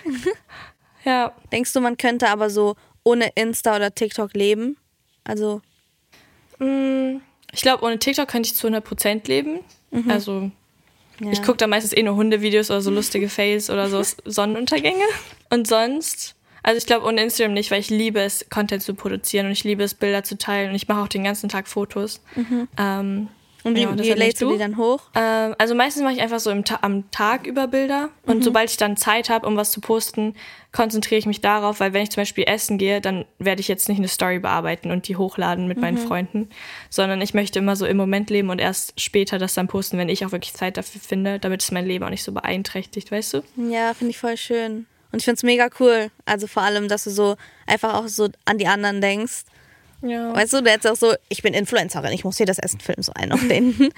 Ja. 1.03 1.33
Denkst 1.51 1.73
du, 1.73 1.81
man 1.81 1.97
könnte 1.97 2.29
aber 2.29 2.49
so 2.49 2.77
ohne 3.07 3.31
Insta 3.35 3.77
oder 3.77 3.95
TikTok 3.95 4.33
leben? 4.33 4.75
Also. 5.23 5.61
Mm, 6.59 7.17
ich 7.53 7.61
glaube, 7.61 7.83
ohne 7.85 7.99
TikTok 7.99 8.27
könnte 8.27 8.47
ich 8.47 8.55
zu 8.55 8.67
100% 8.67 9.27
leben. 9.27 9.61
Mhm. 9.91 10.11
Also, 10.11 10.51
ja. 11.21 11.31
ich 11.31 11.41
gucke 11.41 11.57
da 11.57 11.67
meistens 11.67 11.95
eh 11.95 12.03
nur 12.03 12.15
Hundevideos 12.15 12.69
oder 12.69 12.81
so 12.81 12.91
lustige 12.91 13.29
Fails 13.29 13.69
oder 13.69 13.89
so 13.89 14.01
Sonnenuntergänge. 14.25 15.05
Und 15.49 15.67
sonst, 15.67 16.35
also 16.63 16.77
ich 16.77 16.85
glaube 16.85 17.05
ohne 17.05 17.23
Instagram 17.23 17.53
nicht, 17.53 17.71
weil 17.71 17.79
ich 17.79 17.89
liebe 17.89 18.19
es, 18.19 18.45
Content 18.49 18.83
zu 18.83 18.93
produzieren 18.93 19.45
und 19.45 19.53
ich 19.53 19.63
liebe 19.63 19.83
es, 19.83 19.93
Bilder 19.93 20.23
zu 20.23 20.37
teilen 20.37 20.71
und 20.71 20.75
ich 20.75 20.89
mache 20.89 20.99
auch 20.99 21.07
den 21.07 21.23
ganzen 21.23 21.47
Tag 21.47 21.69
Fotos. 21.69 22.21
Mhm. 22.35 22.67
Ähm, 22.77 23.27
und 23.67 23.75
wie, 23.75 23.81
ja, 23.81 23.97
wie 23.97 24.11
lädst 24.13 24.41
du 24.41 24.51
die 24.51 24.57
dann 24.57 24.77
hoch? 24.77 25.01
Ähm, 25.15 25.55
also 25.57 25.75
meistens 25.75 26.03
mache 26.03 26.13
ich 26.13 26.21
einfach 26.21 26.39
so 26.39 26.53
Ta 26.61 26.79
am 26.81 27.09
Tag 27.11 27.45
über 27.45 27.67
Bilder. 27.67 28.09
Und 28.25 28.37
mhm. 28.37 28.41
sobald 28.43 28.69
ich 28.69 28.77
dann 28.77 28.97
Zeit 28.97 29.29
habe, 29.29 29.45
um 29.45 29.57
was 29.57 29.71
zu 29.71 29.81
posten, 29.81 30.35
konzentriere 30.71 31.19
ich 31.19 31.25
mich 31.25 31.41
darauf, 31.41 31.79
weil 31.79 31.93
wenn 31.93 32.03
ich 32.03 32.11
zum 32.11 32.21
Beispiel 32.21 32.45
essen 32.47 32.77
gehe, 32.77 33.01
dann 33.01 33.25
werde 33.39 33.61
ich 33.61 33.67
jetzt 33.67 33.89
nicht 33.89 33.97
eine 33.97 34.07
Story 34.07 34.39
bearbeiten 34.39 34.91
und 34.91 35.07
die 35.07 35.15
hochladen 35.15 35.67
mit 35.67 35.77
mhm. 35.77 35.81
meinen 35.81 35.97
Freunden, 35.97 36.49
sondern 36.89 37.21
ich 37.21 37.33
möchte 37.33 37.59
immer 37.59 37.75
so 37.75 37.85
im 37.85 37.97
Moment 37.97 38.29
leben 38.29 38.49
und 38.49 38.59
erst 38.59 38.99
später 38.99 39.37
das 39.37 39.53
dann 39.53 39.67
posten, 39.67 39.97
wenn 39.97 40.09
ich 40.09 40.25
auch 40.25 40.31
wirklich 40.31 40.53
Zeit 40.53 40.77
dafür 40.77 41.01
finde, 41.01 41.39
damit 41.39 41.61
es 41.61 41.71
mein 41.71 41.85
Leben 41.85 42.05
auch 42.05 42.09
nicht 42.09 42.23
so 42.23 42.31
beeinträchtigt, 42.31 43.11
weißt 43.11 43.33
du? 43.33 43.43
Ja, 43.69 43.93
finde 43.93 44.11
ich 44.11 44.17
voll 44.17 44.37
schön. 44.37 44.85
Und 45.11 45.19
ich 45.19 45.25
finde 45.25 45.37
es 45.37 45.43
mega 45.43 45.69
cool. 45.79 46.11
Also 46.25 46.47
vor 46.47 46.63
allem, 46.63 46.87
dass 46.87 47.05
du 47.05 47.09
so 47.09 47.37
einfach 47.65 47.93
auch 47.93 48.07
so 48.07 48.29
an 48.45 48.57
die 48.57 48.67
anderen 48.67 49.01
denkst 49.01 49.45
ja. 50.01 50.35
Weißt 50.35 50.53
du, 50.53 50.61
du 50.61 50.69
hättest 50.69 50.87
auch 50.87 50.95
so, 50.95 51.15
ich 51.29 51.41
bin 51.41 51.53
Influencerin, 51.53 52.11
ich 52.11 52.23
muss 52.23 52.37
hier 52.37 52.45
das 52.45 52.59
Essen 52.59 52.79
filmen, 52.79 53.03
so 53.03 53.13
einen 53.13 53.31
auf 53.31 53.47
den. 53.47 53.91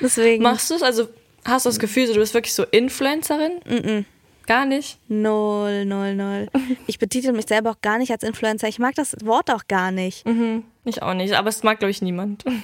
Deswegen. 0.00 0.42
Machst 0.42 0.70
du 0.70 0.74
es? 0.74 0.82
Also 0.82 1.08
hast 1.44 1.66
du 1.66 1.70
das 1.70 1.78
Gefühl, 1.78 2.06
du 2.06 2.14
bist 2.14 2.34
wirklich 2.34 2.54
so 2.54 2.64
Influencerin? 2.64 3.60
Mm, 3.66 3.72
-mm. 3.72 4.04
Gar 4.46 4.66
nicht? 4.66 4.98
Null, 5.08 5.84
null, 5.84 6.14
null. 6.14 6.48
Ich 6.86 6.98
betitel 6.98 7.32
mich 7.32 7.46
selber 7.46 7.70
auch 7.70 7.80
gar 7.80 7.98
nicht 7.98 8.10
als 8.10 8.22
Influencer. 8.22 8.68
Ich 8.68 8.78
mag 8.78 8.94
das 8.94 9.16
Wort 9.24 9.50
auch 9.50 9.66
gar 9.68 9.92
nicht. 9.92 10.26
Mhm. 10.26 10.64
Ich 10.84 11.02
auch 11.02 11.14
nicht, 11.14 11.34
aber 11.34 11.48
es 11.48 11.62
mag, 11.62 11.78
glaube 11.78 11.90
ich, 11.90 12.02
niemand. 12.02 12.44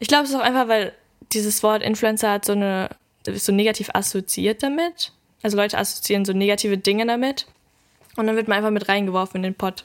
Ich 0.00 0.08
glaube, 0.08 0.24
es 0.24 0.30
ist 0.30 0.36
auch 0.36 0.42
einfach, 0.42 0.68
weil 0.68 0.92
dieses 1.32 1.62
Wort 1.62 1.82
Influencer 1.82 2.32
hat 2.32 2.44
so 2.44 2.52
eine, 2.52 2.90
ist 3.26 3.46
so 3.46 3.52
negativ 3.52 3.90
assoziiert 3.94 4.62
damit. 4.62 5.12
Also 5.42 5.56
Leute 5.56 5.78
assoziieren 5.78 6.24
so 6.24 6.32
negative 6.32 6.76
Dinge 6.76 7.06
damit. 7.06 7.46
Und 8.16 8.26
dann 8.26 8.36
wird 8.36 8.48
man 8.48 8.58
einfach 8.58 8.72
mit 8.72 8.88
reingeworfen 8.88 9.36
in 9.36 9.42
den 9.44 9.54
Pott. 9.54 9.84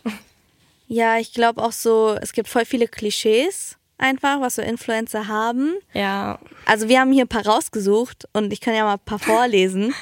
Ja, 0.89 1.19
ich 1.19 1.34
glaube 1.34 1.63
auch 1.63 1.72
so, 1.72 2.17
es 2.19 2.34
gibt 2.34 2.50
voll 2.50 2.65
viele 2.65 2.88
Klischees 2.88 3.77
einfach, 4.00 4.41
was 4.41 4.55
so 4.55 4.62
Influencer 4.62 5.27
haben. 5.27 5.75
Ja. 5.93 6.39
Also 6.65 6.89
wir 6.89 7.00
haben 7.00 7.12
hier 7.12 7.25
ein 7.25 7.29
paar 7.29 7.46
rausgesucht 7.46 8.27
und 8.34 8.51
ich 8.51 8.60
kann 8.60 8.74
ja 8.74 8.84
mal 8.84 8.93
ein 8.93 9.00
paar 9.00 9.19
vorlesen. 9.19 9.93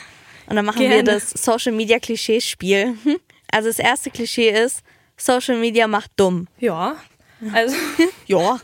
Und 0.47 0.55
dann 0.55 0.65
machen 0.65 0.79
Gerne. 0.79 0.95
wir 0.95 1.03
das 1.03 1.31
Social 1.31 1.73
Media 1.73 1.99
Klischeespiel. 1.99 2.97
Also 3.49 3.69
das 3.69 3.79
erste 3.79 4.11
Klischee 4.11 4.49
ist, 4.49 4.81
Social 5.15 5.57
Media 5.57 5.87
macht 5.87 6.11
dumm. 6.17 6.49
Ja. 6.59 6.97
Also. 7.53 7.77
ja. 8.27 8.59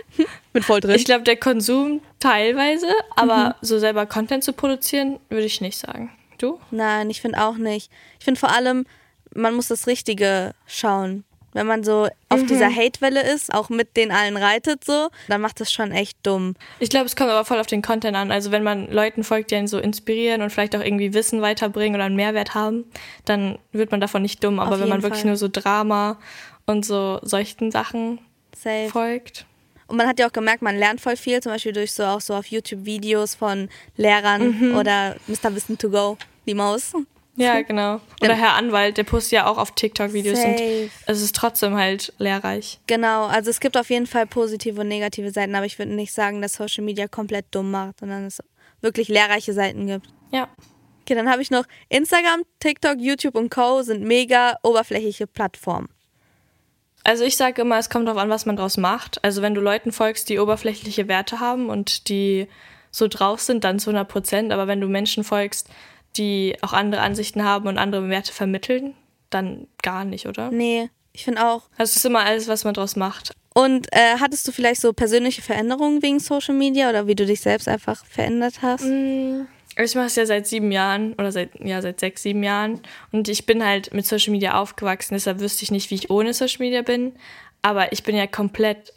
Bin 0.52 0.62
voll 0.62 0.78
drin. 0.78 0.94
Ich 0.94 1.04
glaube, 1.04 1.24
der 1.24 1.36
Konsum 1.36 2.00
teilweise, 2.20 2.86
aber 3.16 3.48
mhm. 3.48 3.54
so 3.62 3.80
selber 3.80 4.06
Content 4.06 4.44
zu 4.44 4.52
produzieren, 4.52 5.18
würde 5.28 5.44
ich 5.44 5.60
nicht 5.60 5.76
sagen. 5.76 6.12
Du? 6.38 6.60
Nein, 6.70 7.10
ich 7.10 7.20
finde 7.20 7.42
auch 7.42 7.56
nicht. 7.56 7.90
Ich 8.20 8.26
finde 8.26 8.38
vor 8.38 8.52
allem, 8.52 8.86
man 9.34 9.54
muss 9.54 9.66
das 9.66 9.88
Richtige 9.88 10.54
schauen. 10.68 11.24
Wenn 11.54 11.66
man 11.66 11.82
so 11.82 12.08
auf 12.28 12.44
dieser 12.44 12.74
Hate-Welle 12.74 13.22
ist, 13.22 13.52
auch 13.52 13.68
mit 13.70 13.96
den 13.96 14.12
allen 14.12 14.36
reitet 14.36 14.84
so, 14.84 15.08
dann 15.28 15.40
macht 15.40 15.60
das 15.60 15.72
schon 15.72 15.92
echt 15.92 16.18
dumm. 16.22 16.54
Ich 16.78 16.90
glaube, 16.90 17.06
es 17.06 17.16
kommt 17.16 17.30
aber 17.30 17.44
voll 17.44 17.58
auf 17.58 17.66
den 17.66 17.82
Content 17.82 18.16
an. 18.16 18.30
Also 18.30 18.50
wenn 18.50 18.62
man 18.62 18.90
Leuten 18.90 19.24
folgt, 19.24 19.50
die 19.50 19.56
einen 19.56 19.66
so 19.66 19.78
inspirieren 19.78 20.42
und 20.42 20.50
vielleicht 20.50 20.76
auch 20.76 20.82
irgendwie 20.82 21.14
Wissen 21.14 21.40
weiterbringen 21.40 21.94
oder 21.94 22.04
einen 22.04 22.16
Mehrwert 22.16 22.54
haben, 22.54 22.84
dann 23.24 23.58
wird 23.72 23.90
man 23.90 24.00
davon 24.00 24.22
nicht 24.22 24.44
dumm. 24.44 24.60
Aber 24.60 24.74
Auf 24.74 24.80
wenn 24.80 24.88
man 24.88 25.02
wirklich 25.02 25.22
Fall. 25.22 25.30
nur 25.30 25.36
so 25.36 25.48
Drama 25.48 26.18
und 26.66 26.84
so 26.84 27.18
solchen 27.22 27.70
Sachen 27.70 28.18
Safe. 28.54 28.88
folgt. 28.90 29.46
Und 29.86 29.96
man 29.96 30.06
hat 30.06 30.18
ja 30.20 30.28
auch 30.28 30.32
gemerkt, 30.32 30.60
man 30.60 30.76
lernt 30.76 31.00
voll 31.00 31.16
viel, 31.16 31.42
zum 31.42 31.50
Beispiel 31.52 31.72
durch 31.72 31.92
so 31.92 32.04
auch 32.04 32.20
so 32.20 32.34
auf 32.34 32.46
YouTube 32.46 32.84
Videos 32.84 33.34
von 33.34 33.70
Lehrern 33.96 34.74
oder 34.76 35.16
Mr. 35.26 35.54
Wissen 35.54 35.78
to 35.78 35.88
go, 35.88 36.18
die 36.46 36.52
Maus. 36.54 36.92
Ja, 37.38 37.62
genau. 37.62 38.00
Oder 38.20 38.34
Herr 38.34 38.54
Anwalt, 38.54 38.96
der 38.96 39.04
postet 39.04 39.32
ja 39.32 39.46
auch 39.46 39.58
auf 39.58 39.72
TikTok-Videos 39.72 40.38
und 40.38 40.58
Safe. 40.58 40.90
es 41.06 41.22
ist 41.22 41.36
trotzdem 41.36 41.76
halt 41.76 42.12
lehrreich. 42.18 42.80
Genau, 42.86 43.26
also 43.26 43.50
es 43.50 43.60
gibt 43.60 43.76
auf 43.76 43.90
jeden 43.90 44.06
Fall 44.06 44.26
positive 44.26 44.80
und 44.80 44.88
negative 44.88 45.30
Seiten, 45.30 45.54
aber 45.54 45.66
ich 45.66 45.78
würde 45.78 45.94
nicht 45.94 46.12
sagen, 46.12 46.42
dass 46.42 46.54
Social 46.54 46.84
Media 46.84 47.06
komplett 47.06 47.46
dumm 47.52 47.70
macht, 47.70 48.00
sondern 48.00 48.24
es 48.24 48.42
wirklich 48.80 49.08
lehrreiche 49.08 49.52
Seiten 49.52 49.86
gibt. 49.86 50.06
Ja. 50.32 50.48
Okay, 51.02 51.14
dann 51.14 51.30
habe 51.30 51.40
ich 51.40 51.50
noch 51.50 51.64
Instagram, 51.88 52.42
TikTok, 52.60 52.96
YouTube 52.98 53.34
und 53.34 53.50
Co. 53.50 53.82
sind 53.82 54.02
mega 54.02 54.58
oberflächliche 54.62 55.26
Plattformen. 55.26 55.88
Also 57.04 57.24
ich 57.24 57.36
sage 57.36 57.62
immer, 57.62 57.78
es 57.78 57.88
kommt 57.88 58.06
darauf 58.06 58.20
an, 58.20 58.28
was 58.28 58.44
man 58.44 58.56
draus 58.56 58.76
macht. 58.76 59.24
Also 59.24 59.40
wenn 59.40 59.54
du 59.54 59.60
Leuten 59.60 59.92
folgst, 59.92 60.28
die 60.28 60.38
oberflächliche 60.38 61.08
Werte 61.08 61.40
haben 61.40 61.70
und 61.70 62.08
die 62.08 62.48
so 62.90 63.08
drauf 63.08 63.40
sind, 63.40 63.64
dann 63.64 63.78
zu 63.78 63.90
100 63.90 64.08
Prozent. 64.08 64.52
Aber 64.52 64.66
wenn 64.66 64.80
du 64.80 64.88
Menschen 64.88 65.24
folgst, 65.24 65.70
die 66.18 66.56
auch 66.62 66.72
andere 66.72 67.00
Ansichten 67.00 67.44
haben 67.44 67.68
und 67.68 67.78
andere 67.78 68.08
Werte 68.08 68.32
vermitteln, 68.32 68.94
dann 69.30 69.68
gar 69.82 70.04
nicht, 70.04 70.26
oder? 70.26 70.50
Nee, 70.50 70.90
ich 71.12 71.24
finde 71.24 71.46
auch. 71.46 71.62
Also 71.76 71.90
es 71.90 71.96
ist 71.96 72.04
immer 72.04 72.20
alles, 72.20 72.48
was 72.48 72.64
man 72.64 72.74
draus 72.74 72.96
macht. 72.96 73.32
Und 73.54 73.92
äh, 73.92 74.18
hattest 74.20 74.46
du 74.46 74.52
vielleicht 74.52 74.80
so 74.80 74.92
persönliche 74.92 75.42
Veränderungen 75.42 76.02
wegen 76.02 76.20
Social 76.20 76.54
Media 76.54 76.88
oder 76.90 77.06
wie 77.06 77.16
du 77.16 77.26
dich 77.26 77.40
selbst 77.40 77.66
einfach 77.66 78.04
verändert 78.06 78.62
hast? 78.62 78.84
Ich 78.84 79.94
mache 79.94 80.06
es 80.06 80.16
ja 80.16 80.26
seit 80.26 80.46
sieben 80.46 80.70
Jahren 80.70 81.14
oder 81.14 81.32
seit, 81.32 81.58
ja, 81.60 81.82
seit 81.82 81.98
sechs, 81.98 82.22
sieben 82.22 82.42
Jahren. 82.42 82.80
Und 83.10 83.28
ich 83.28 83.46
bin 83.46 83.64
halt 83.64 83.92
mit 83.92 84.06
Social 84.06 84.30
Media 84.30 84.60
aufgewachsen, 84.60 85.14
deshalb 85.14 85.40
wüsste 85.40 85.64
ich 85.64 85.70
nicht, 85.70 85.90
wie 85.90 85.96
ich 85.96 86.10
ohne 86.10 86.34
Social 86.34 86.60
Media 86.60 86.82
bin. 86.82 87.14
Aber 87.62 87.92
ich 87.92 88.04
bin 88.04 88.14
ja 88.14 88.26
komplett, 88.26 88.92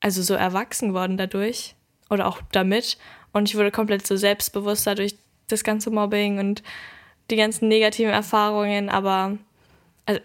also 0.00 0.22
so 0.22 0.34
erwachsen 0.34 0.88
geworden 0.88 1.16
dadurch. 1.16 1.76
Oder 2.10 2.26
auch 2.26 2.40
damit. 2.50 2.98
Und 3.32 3.48
ich 3.48 3.56
wurde 3.56 3.70
komplett 3.70 4.04
so 4.04 4.16
selbstbewusster 4.16 4.96
durch 4.96 5.14
das 5.52 5.64
ganze 5.64 5.90
Mobbing 5.90 6.38
und 6.38 6.62
die 7.30 7.36
ganzen 7.36 7.68
negativen 7.68 8.12
Erfahrungen. 8.12 8.88
Aber 8.88 9.36
also, 10.06 10.20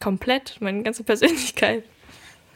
komplett, 0.00 0.56
meine 0.60 0.82
ganze 0.82 1.02
Persönlichkeit. 1.04 1.84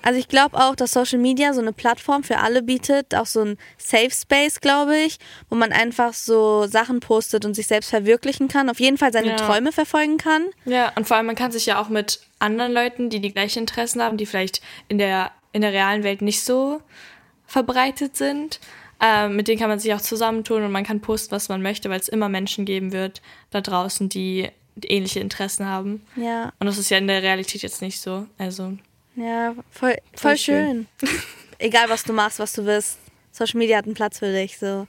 Also 0.03 0.19
ich 0.19 0.29
glaube 0.29 0.57
auch, 0.57 0.75
dass 0.75 0.93
Social 0.93 1.19
Media 1.19 1.53
so 1.53 1.61
eine 1.61 1.73
Plattform 1.73 2.23
für 2.23 2.39
alle 2.39 2.63
bietet, 2.63 3.15
auch 3.15 3.27
so 3.27 3.43
ein 3.43 3.59
Safe 3.77 4.11
Space, 4.11 4.61
glaube 4.61 4.97
ich, 4.97 5.19
wo 5.51 5.57
man 5.57 5.73
einfach 5.73 6.15
so 6.15 6.67
Sachen 6.67 7.01
postet 7.01 7.45
und 7.45 7.55
sich 7.55 7.67
selbst 7.67 7.91
verwirklichen 7.91 8.49
kann, 8.49 8.71
auf 8.71 8.81
jeden 8.81 8.97
Fall 8.97 9.13
seine 9.13 9.29
Ja. 9.31 9.37
Träume 9.37 9.73
verfolgen 9.73 10.17
kann. 10.17 10.47
Ja, 10.65 10.91
und 10.97 11.07
vor 11.07 11.19
allem, 11.19 11.27
man 11.27 11.37
kann 11.37 11.53
sich 11.53 11.67
ja 11.67 11.81
auch 11.81 11.91
mit 11.91 12.21
anderen 12.39 12.73
Leuten, 12.73 13.11
die 13.11 13.21
die 13.21 13.33
gleichen 13.33 13.61
Interessen 13.61 14.01
haben, 14.01 14.17
die 14.17 14.25
vielleicht 14.25 14.63
in 14.89 14.97
der, 14.97 15.33
in 15.53 15.61
der 15.61 15.73
realen 15.73 16.03
Welt 16.03 16.23
nicht 16.23 16.43
so 16.43 16.81
verbreitet 17.47 18.17
sind, 18.17 18.59
ähm, 19.01 19.37
mit 19.37 19.49
denen 19.49 19.59
kann 19.59 19.69
man 19.69 19.79
sich 19.79 19.93
auch 19.95 20.01
zusammentun 20.01 20.63
und 20.63 20.73
man 20.73 20.85
kann 20.85 21.01
posten, 21.01 21.33
was 21.33 21.49
man 21.49 21.63
möchte, 21.63 21.89
weil 21.91 22.01
es 22.01 22.09
immer 22.09 22.29
Menschen 22.29 22.65
geben 22.65 22.93
wird 22.93 23.23
da 23.51 23.61
draußen, 23.61 24.09
die 24.09 24.49
ähnliche 24.85 25.21
Interessen 25.21 25.67
haben. 25.67 26.05
Ja, 26.17 26.53
Und 26.59 26.67
das 26.67 26.79
ist 26.79 26.91
ja 26.91 26.99
in 26.99 27.07
der 27.07 27.23
Realität 27.23 27.63
jetzt 27.63 27.83
nicht 27.83 28.01
so. 28.01 28.27
Also, 28.39 28.77
ja, 29.17 29.55
voll, 29.71 29.97
voll, 30.15 30.37
schön. 30.37 30.87
Egal, 31.59 31.89
was 31.89 32.05
du 32.05 32.13
machst, 32.13 32.39
was 32.39 32.53
du 32.53 32.65
willst. 32.65 32.99
Social 33.33 33.59
Media 33.59 33.77
hat 33.79 33.85
einen 33.85 33.95
Platz 33.95 34.19
für 34.19 34.33
dich, 34.33 34.59
so. 34.59 34.87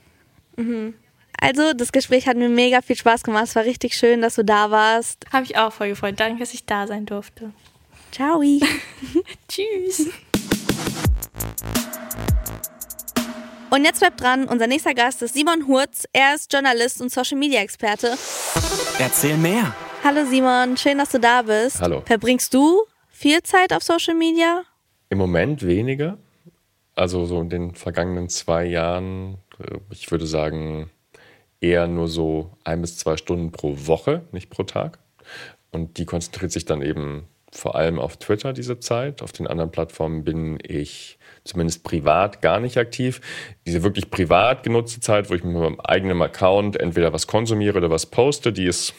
Also, 1.40 1.72
das 1.72 1.92
Gespräch 1.92 2.26
hat 2.26 2.36
mir 2.36 2.48
mega 2.48 2.80
viel 2.82 2.96
Spaß 2.96 3.22
gemacht. 3.24 3.44
Es 3.44 3.56
war 3.56 3.64
richtig 3.64 3.94
schön, 3.94 4.22
dass 4.22 4.36
du 4.36 4.44
da 4.44 4.70
warst. 4.70 5.26
habe 5.32 5.44
ich 5.44 5.56
auch 5.58 5.72
voll 5.72 5.88
gefreut. 5.88 6.14
Danke, 6.18 6.40
dass 6.40 6.54
ich 6.54 6.64
da 6.64 6.86
sein 6.86 7.04
durfte. 7.04 7.52
Ciao. 8.12 8.42
Tschüss. 9.48 10.08
Und 13.74 13.86
jetzt 13.86 14.00
bleibt 14.00 14.20
dran, 14.20 14.48
unser 14.48 14.66
nächster 14.66 14.92
Gast 14.92 15.22
ist 15.22 15.32
Simon 15.32 15.66
Hurz. 15.66 16.04
Er 16.12 16.34
ist 16.34 16.52
Journalist 16.52 17.00
und 17.00 17.10
Social 17.10 17.38
Media 17.38 17.62
Experte. 17.62 18.08
Erzähl 18.98 19.38
mehr. 19.38 19.74
Hallo 20.04 20.26
Simon, 20.28 20.76
schön, 20.76 20.98
dass 20.98 21.08
du 21.08 21.18
da 21.18 21.40
bist. 21.40 21.80
Hallo. 21.80 22.02
Verbringst 22.04 22.52
du 22.52 22.82
viel 23.08 23.42
Zeit 23.42 23.72
auf 23.72 23.82
Social 23.82 24.14
Media? 24.14 24.64
Im 25.08 25.16
Moment 25.16 25.66
weniger. 25.66 26.18
Also 26.96 27.24
so 27.24 27.40
in 27.40 27.48
den 27.48 27.74
vergangenen 27.74 28.28
zwei 28.28 28.66
Jahren, 28.66 29.38
äh, 29.58 29.78
ich 29.90 30.10
würde 30.10 30.26
sagen, 30.26 30.90
eher 31.62 31.86
nur 31.86 32.08
so 32.08 32.50
ein 32.64 32.82
bis 32.82 32.98
zwei 32.98 33.16
Stunden 33.16 33.52
pro 33.52 33.74
Woche, 33.86 34.20
nicht 34.32 34.50
pro 34.50 34.64
Tag. 34.64 34.98
Und 35.70 35.96
die 35.96 36.04
konzentriert 36.04 36.52
sich 36.52 36.66
dann 36.66 36.82
eben 36.82 37.26
vor 37.50 37.74
allem 37.74 37.98
auf 37.98 38.18
Twitter 38.18 38.52
diese 38.52 38.80
Zeit. 38.80 39.22
Auf 39.22 39.32
den 39.32 39.46
anderen 39.46 39.70
Plattformen 39.70 40.24
bin 40.24 40.58
ich 40.62 41.18
zumindest 41.44 41.84
privat 41.84 42.42
gar 42.42 42.60
nicht 42.60 42.76
aktiv. 42.76 43.20
Diese 43.66 43.82
wirklich 43.82 44.10
privat 44.10 44.62
genutzte 44.62 45.00
Zeit, 45.00 45.30
wo 45.30 45.34
ich 45.34 45.44
mit 45.44 45.54
meinem 45.54 45.80
eigenen 45.80 46.20
Account 46.22 46.78
entweder 46.78 47.12
was 47.12 47.26
konsumiere 47.26 47.78
oder 47.78 47.90
was 47.90 48.06
poste, 48.06 48.52
die 48.52 48.66
ist 48.66 48.94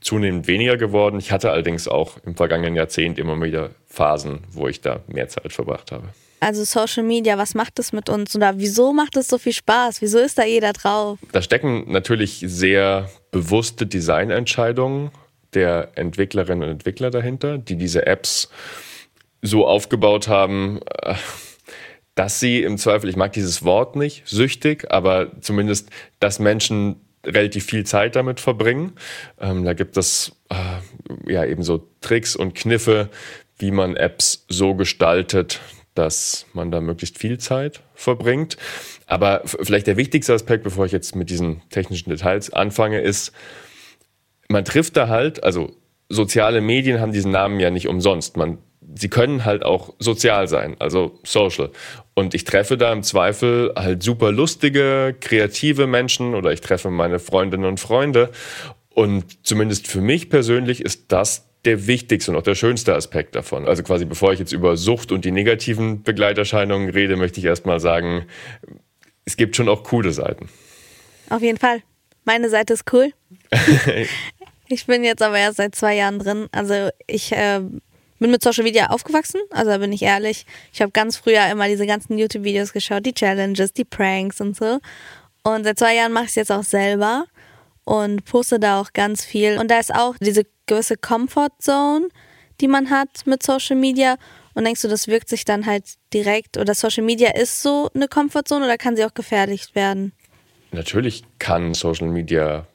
zunehmend 0.00 0.46
weniger 0.46 0.76
geworden. 0.76 1.18
Ich 1.18 1.32
hatte 1.32 1.50
allerdings 1.50 1.88
auch 1.88 2.18
im 2.24 2.36
vergangenen 2.36 2.76
Jahrzehnt 2.76 3.18
immer 3.18 3.40
wieder 3.42 3.70
Phasen, 3.86 4.40
wo 4.52 4.68
ich 4.68 4.80
da 4.80 5.00
mehr 5.08 5.28
Zeit 5.28 5.52
verbracht 5.52 5.90
habe. 5.90 6.08
Also 6.38 6.64
Social 6.64 7.02
Media, 7.02 7.38
was 7.38 7.54
macht 7.54 7.78
es 7.78 7.92
mit 7.92 8.08
uns? 8.08 8.36
Oder 8.36 8.58
wieso 8.58 8.92
macht 8.92 9.16
es 9.16 9.28
so 9.28 9.38
viel 9.38 9.54
Spaß? 9.54 10.02
Wieso 10.02 10.18
ist 10.18 10.38
da 10.38 10.44
jeder 10.44 10.72
drauf? 10.74 11.18
Da 11.32 11.40
stecken 11.40 11.90
natürlich 11.90 12.44
sehr 12.46 13.10
bewusste 13.30 13.86
Designentscheidungen 13.86 15.10
der 15.54 15.92
Entwicklerinnen 15.94 16.64
und 16.64 16.70
Entwickler 16.70 17.10
dahinter, 17.10 17.56
die 17.56 17.76
diese 17.76 18.06
Apps 18.06 18.50
so 19.42 19.66
aufgebaut 19.66 20.28
haben, 20.28 20.80
äh, 21.02 21.14
dass 22.16 22.40
sie 22.40 22.62
im 22.62 22.78
Zweifel, 22.78 23.08
ich 23.08 23.16
mag 23.16 23.32
dieses 23.34 23.62
Wort 23.62 23.94
nicht, 23.94 24.26
süchtig, 24.26 24.90
aber 24.90 25.30
zumindest, 25.40 25.90
dass 26.18 26.40
Menschen 26.40 26.96
relativ 27.24 27.66
viel 27.66 27.84
Zeit 27.84 28.16
damit 28.16 28.40
verbringen. 28.40 28.92
Ähm, 29.40 29.64
da 29.64 29.74
gibt 29.74 29.96
es 29.96 30.32
äh, 30.48 31.32
ja 31.32 31.44
eben 31.44 31.62
so 31.62 31.88
Tricks 32.00 32.34
und 32.34 32.54
Kniffe, 32.54 33.10
wie 33.58 33.70
man 33.70 33.96
Apps 33.96 34.46
so 34.48 34.74
gestaltet, 34.74 35.60
dass 35.94 36.46
man 36.52 36.70
da 36.70 36.80
möglichst 36.80 37.18
viel 37.18 37.38
Zeit 37.38 37.82
verbringt. 37.94 38.56
Aber 39.06 39.42
vielleicht 39.44 39.86
der 39.86 39.96
wichtigste 39.96 40.34
Aspekt, 40.34 40.64
bevor 40.64 40.86
ich 40.86 40.92
jetzt 40.92 41.16
mit 41.16 41.30
diesen 41.30 41.62
technischen 41.70 42.10
Details 42.10 42.50
anfange, 42.52 43.00
ist, 43.00 43.32
man 44.48 44.64
trifft 44.64 44.96
da 44.96 45.08
halt, 45.08 45.44
also 45.44 45.74
soziale 46.08 46.60
Medien 46.60 47.00
haben 47.00 47.12
diesen 47.12 47.32
Namen 47.32 47.60
ja 47.60 47.70
nicht 47.70 47.88
umsonst. 47.88 48.36
Man, 48.36 48.58
sie 48.94 49.08
können 49.08 49.44
halt 49.44 49.64
auch 49.64 49.94
sozial 49.98 50.48
sein, 50.48 50.76
also 50.78 51.18
social. 51.24 51.70
Und 52.14 52.34
ich 52.34 52.44
treffe 52.44 52.76
da 52.76 52.92
im 52.92 53.02
Zweifel 53.02 53.72
halt 53.76 54.02
super 54.02 54.32
lustige, 54.32 55.14
kreative 55.20 55.86
Menschen 55.86 56.34
oder 56.34 56.52
ich 56.52 56.60
treffe 56.60 56.90
meine 56.90 57.18
Freundinnen 57.18 57.64
und 57.64 57.80
Freunde. 57.80 58.30
Und 58.90 59.46
zumindest 59.46 59.86
für 59.88 60.00
mich 60.00 60.30
persönlich 60.30 60.80
ist 60.80 61.12
das 61.12 61.46
der 61.66 61.86
wichtigste 61.86 62.30
und 62.30 62.36
auch 62.36 62.42
der 62.42 62.54
schönste 62.54 62.94
Aspekt 62.94 63.34
davon. 63.34 63.66
Also 63.66 63.82
quasi 63.82 64.04
bevor 64.04 64.32
ich 64.32 64.38
jetzt 64.38 64.52
über 64.52 64.76
Sucht 64.76 65.12
und 65.12 65.24
die 65.24 65.32
negativen 65.32 66.02
Begleiterscheinungen 66.02 66.90
rede, 66.90 67.16
möchte 67.16 67.40
ich 67.40 67.46
erstmal 67.46 67.80
sagen, 67.80 68.26
es 69.24 69.36
gibt 69.36 69.56
schon 69.56 69.68
auch 69.68 69.82
coole 69.82 70.12
Seiten. 70.12 70.48
Auf 71.28 71.42
jeden 71.42 71.58
Fall. 71.58 71.82
Meine 72.24 72.48
Seite 72.48 72.72
ist 72.72 72.84
cool. 72.92 73.12
ich 74.68 74.86
bin 74.86 75.04
jetzt 75.04 75.22
aber 75.22 75.38
erst 75.38 75.56
seit 75.56 75.74
zwei 75.74 75.96
Jahren 75.96 76.18
drin. 76.18 76.46
Also 76.52 76.88
ich 77.06 77.32
äh, 77.32 77.60
bin 78.18 78.30
mit 78.30 78.42
Social 78.42 78.64
Media 78.64 78.86
aufgewachsen, 78.86 79.40
also 79.50 79.70
da 79.70 79.78
bin 79.78 79.92
ich 79.92 80.02
ehrlich. 80.02 80.46
Ich 80.72 80.80
habe 80.80 80.92
ganz 80.92 81.16
früher 81.16 81.46
immer 81.50 81.68
diese 81.68 81.86
ganzen 81.86 82.18
YouTube-Videos 82.18 82.72
geschaut, 82.72 83.04
die 83.06 83.12
Challenges, 83.14 83.72
die 83.72 83.84
Pranks 83.84 84.40
und 84.40 84.56
so. 84.56 84.78
Und 85.42 85.64
seit 85.64 85.78
zwei 85.78 85.94
Jahren 85.94 86.12
mache 86.12 86.24
ich 86.24 86.30
es 86.30 86.36
jetzt 86.36 86.52
auch 86.52 86.64
selber 86.64 87.26
und 87.84 88.24
poste 88.24 88.58
da 88.58 88.80
auch 88.80 88.92
ganz 88.92 89.24
viel. 89.24 89.58
Und 89.58 89.70
da 89.70 89.78
ist 89.78 89.94
auch 89.94 90.16
diese 90.20 90.44
gewisse 90.66 90.96
Comfort 90.96 91.52
Zone, 91.60 92.08
die 92.60 92.68
man 92.68 92.90
hat 92.90 93.26
mit 93.26 93.42
Social 93.42 93.76
Media. 93.76 94.16
Und 94.54 94.64
denkst 94.64 94.82
du, 94.82 94.88
das 94.88 95.06
wirkt 95.06 95.28
sich 95.28 95.44
dann 95.44 95.66
halt 95.66 95.84
direkt 96.12 96.56
oder 96.56 96.74
Social 96.74 97.04
Media 97.04 97.30
ist 97.36 97.62
so 97.62 97.90
eine 97.94 98.08
Comfort 98.08 98.44
Zone 98.46 98.64
oder 98.64 98.78
kann 98.78 98.96
sie 98.96 99.04
auch 99.04 99.14
gefährlich 99.14 99.74
werden? 99.74 100.12
Natürlich 100.72 101.22
kann 101.38 101.74
Social 101.74 102.08
Media 102.08 102.66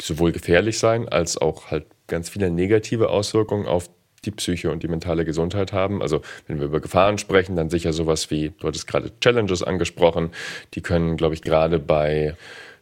sowohl 0.00 0.32
gefährlich 0.32 0.78
sein, 0.78 1.08
als 1.08 1.36
auch 1.36 1.70
halt 1.70 1.86
ganz 2.06 2.28
viele 2.28 2.50
negative 2.50 3.10
Auswirkungen 3.10 3.66
auf 3.66 3.90
die 4.26 4.30
Psyche 4.30 4.70
und 4.70 4.82
die 4.82 4.88
mentale 4.88 5.24
Gesundheit 5.24 5.72
haben. 5.72 6.02
Also 6.02 6.20
wenn 6.46 6.58
wir 6.58 6.66
über 6.66 6.80
Gefahren 6.80 7.18
sprechen, 7.18 7.56
dann 7.56 7.70
sicher 7.70 7.92
sowas 7.92 8.30
wie, 8.30 8.52
du 8.58 8.68
hattest 8.68 8.86
gerade 8.86 9.12
Challenges 9.20 9.62
angesprochen, 9.62 10.30
die 10.74 10.80
können, 10.80 11.16
glaube 11.16 11.34
ich, 11.34 11.42
gerade 11.42 11.78
bei 11.78 12.36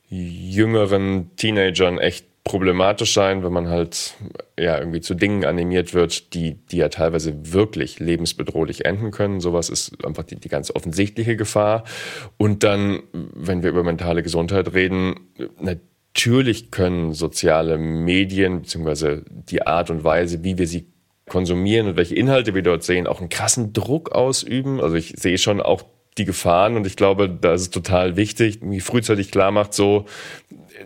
jüngeren 0.08 1.30
Teenagern 1.37 1.99
echt 1.99 2.26
problematisch 2.44 3.14
sein, 3.14 3.44
wenn 3.44 3.52
man 3.52 3.68
halt 3.68 4.14
ja 4.58 4.78
irgendwie 4.78 5.00
zu 5.00 5.14
Dingen 5.14 5.44
animiert 5.44 5.94
wird, 5.94 6.34
die, 6.34 6.54
die 6.54 6.78
ja 6.78 6.88
teilweise 6.88 7.52
wirklich 7.52 8.00
lebensbedrohlich 8.00 8.84
enden 8.84 9.12
können. 9.12 9.40
Sowas 9.40 9.68
ist 9.68 10.04
einfach 10.04 10.25
die, 10.25 10.37
die 10.37 10.49
ganz 10.49 10.70
offensichtliche 10.75 11.37
Gefahr. 11.37 11.84
Und 12.38 12.64
dann, 12.64 13.02
wenn 13.12 13.62
wir 13.62 13.70
über 13.70 13.84
mentale 13.84 14.22
Gesundheit 14.22 14.75
reden, 14.75 15.14
natürlich 15.61 16.70
können 16.70 17.12
soziale 17.12 17.78
Medien 17.78 18.62
beziehungsweise 18.62 19.25
die 19.30 19.64
Art 19.64 19.90
und 19.90 20.02
Weise, 20.02 20.42
wie 20.42 20.58
wir 20.58 20.66
sie 20.66 20.91
konsumieren 21.32 21.88
und 21.88 21.96
welche 21.96 22.14
Inhalte 22.14 22.54
wir 22.54 22.60
dort 22.60 22.84
sehen, 22.84 23.06
auch 23.06 23.20
einen 23.20 23.30
krassen 23.30 23.72
Druck 23.72 24.12
ausüben. 24.12 24.82
Also 24.82 24.96
ich 24.96 25.14
sehe 25.16 25.38
schon 25.38 25.62
auch 25.62 25.82
die 26.18 26.26
Gefahren 26.26 26.76
und 26.76 26.86
ich 26.86 26.94
glaube, 26.94 27.30
da 27.30 27.54
ist 27.54 27.62
es 27.62 27.70
total 27.70 28.16
wichtig, 28.16 28.58
wie 28.60 28.80
frühzeitig 28.80 29.30
klar 29.30 29.50
macht, 29.50 29.72
so, 29.72 30.04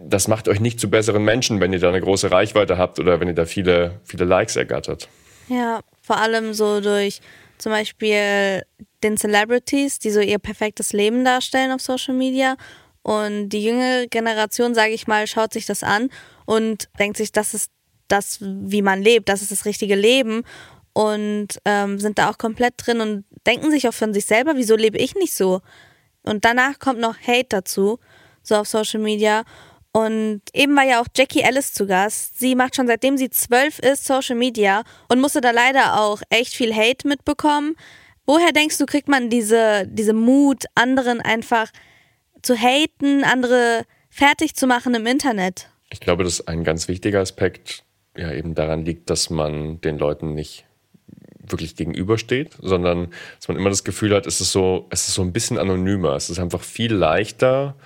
das 0.01 0.29
macht 0.29 0.47
euch 0.47 0.61
nicht 0.61 0.79
zu 0.79 0.89
besseren 0.89 1.25
Menschen, 1.25 1.61
wenn 1.61 1.73
ihr 1.73 1.81
da 1.81 1.89
eine 1.89 2.01
große 2.01 2.31
Reichweite 2.31 2.79
habt 2.79 3.01
oder 3.01 3.19
wenn 3.19 3.27
ihr 3.27 3.35
da 3.35 3.45
viele, 3.45 4.01
viele 4.05 4.25
Likes 4.25 4.55
ergattert. 4.55 5.09
Ja, 5.49 5.81
vor 6.01 6.19
allem 6.19 6.55
so 6.55 6.81
durch 6.81 7.21
zum 7.59 7.73
Beispiel 7.73 8.63
den 9.03 9.17
Celebrities, 9.17 9.99
die 9.99 10.11
so 10.11 10.21
ihr 10.21 10.39
perfektes 10.39 10.93
Leben 10.93 11.25
darstellen 11.25 11.73
auf 11.73 11.81
Social 11.81 12.15
Media. 12.15 12.57
Und 13.03 13.49
die 13.49 13.65
jüngere 13.65 14.07
Generation, 14.07 14.75
sage 14.75 14.93
ich 14.93 15.09
mal, 15.09 15.27
schaut 15.27 15.53
sich 15.53 15.67
das 15.67 15.83
an 15.83 16.09
und 16.45 16.89
denkt 16.99 17.17
sich, 17.17 17.33
das 17.33 17.55
ist 17.55 17.71
das, 18.09 18.39
wie 18.41 18.83
man 18.83 19.03
lebt, 19.03 19.29
das 19.29 19.43
ist 19.43 19.51
das 19.51 19.65
richtige 19.65 19.95
Leben 19.95 20.43
und 20.93 21.49
ähm, 21.65 21.99
sind 21.99 22.19
da 22.19 22.31
auch 22.31 22.39
komplett 22.39 22.75
drin 22.79 23.01
und 23.01 23.25
denken 23.47 23.71
sich 23.71 23.87
auch 23.87 23.95
von 23.95 24.15
sich 24.15 24.25
selber, 24.25 24.57
wieso 24.57 24.77
lebe 24.77 24.99
ich 24.99 25.15
nicht 25.15 25.35
so? 25.35 25.61
Und 26.23 26.45
danach 26.45 26.79
kommt 26.79 27.01
noch 27.01 27.17
Hate 27.21 27.47
dazu, 27.51 27.99
so 28.43 28.57
auf 28.57 28.67
Social 28.67 29.01
Media. 29.01 29.45
Und 29.93 30.43
eben 30.53 30.77
war 30.77 30.85
ja 30.85 31.01
auch 31.01 31.07
Jackie 31.17 31.41
Ellis 31.41 31.73
zu 31.73 31.87
Gast. 31.87 32.39
Sie 32.39 32.55
macht 32.55 32.77
schon 32.77 32.87
seitdem 32.87 33.17
sie 33.17 33.31
zwölf 33.31 33.79
ist 33.79 34.05
Social 34.05 34.37
Media 34.37 34.83
und 35.09 35.21
musste 35.21 35.41
da 35.41 35.53
leider 35.53 36.01
auch 36.01 36.21
echt 36.31 36.55
viel 36.55 36.75
Hate 36.75 37.07
mitbekommen. 37.09 37.77
Woher 38.27 38.53
denkst 38.53 38.77
du, 38.79 38.87
kriegt 38.87 39.09
man 39.09 39.31
diese, 39.31 39.87
diese 39.87 40.13
Mut, 40.13 40.65
anderen 40.75 41.21
einfach 41.21 41.71
zu 42.43 42.57
haten, 42.57 43.23
andere 43.23 43.85
fertig 44.11 44.57
zu 44.57 44.67
machen 44.67 44.95
im 44.95 45.07
Internet? 45.07 45.71
Ich 45.91 46.01
glaube, 46.01 46.25
dass 46.25 46.47
ein 46.47 46.65
ganz 46.65 46.89
wichtiger 46.89 47.21
Aspekt 47.21 47.85
ja 48.17 48.33
eben 48.33 48.55
daran 48.55 48.85
liegt, 48.85 49.11
dass 49.11 49.31
man 49.31 49.81
den 49.81 49.99
Leuten 49.99 50.35
nicht 50.35 50.65
wirklich 51.51 51.77
gegenübersteht, 51.77 52.57
sondern 52.61 53.09
dass 53.39 53.49
man 53.49 53.57
immer 53.57 53.71
das 53.71 53.85
Gefühl 53.85 54.15
hat, 54.15 54.27
es 54.27 54.41
ist 54.41 54.53
so, 54.53 54.87
es 54.91 55.09
ist 55.09 55.15
so 55.15 55.23
ein 55.23 55.33
bisschen 55.33 55.59
anonymer. 55.59 56.15
Es 56.15 56.31
ist 56.31 56.39
einfach 56.39 56.63
viel 56.63 56.93
leichter, 56.93 57.77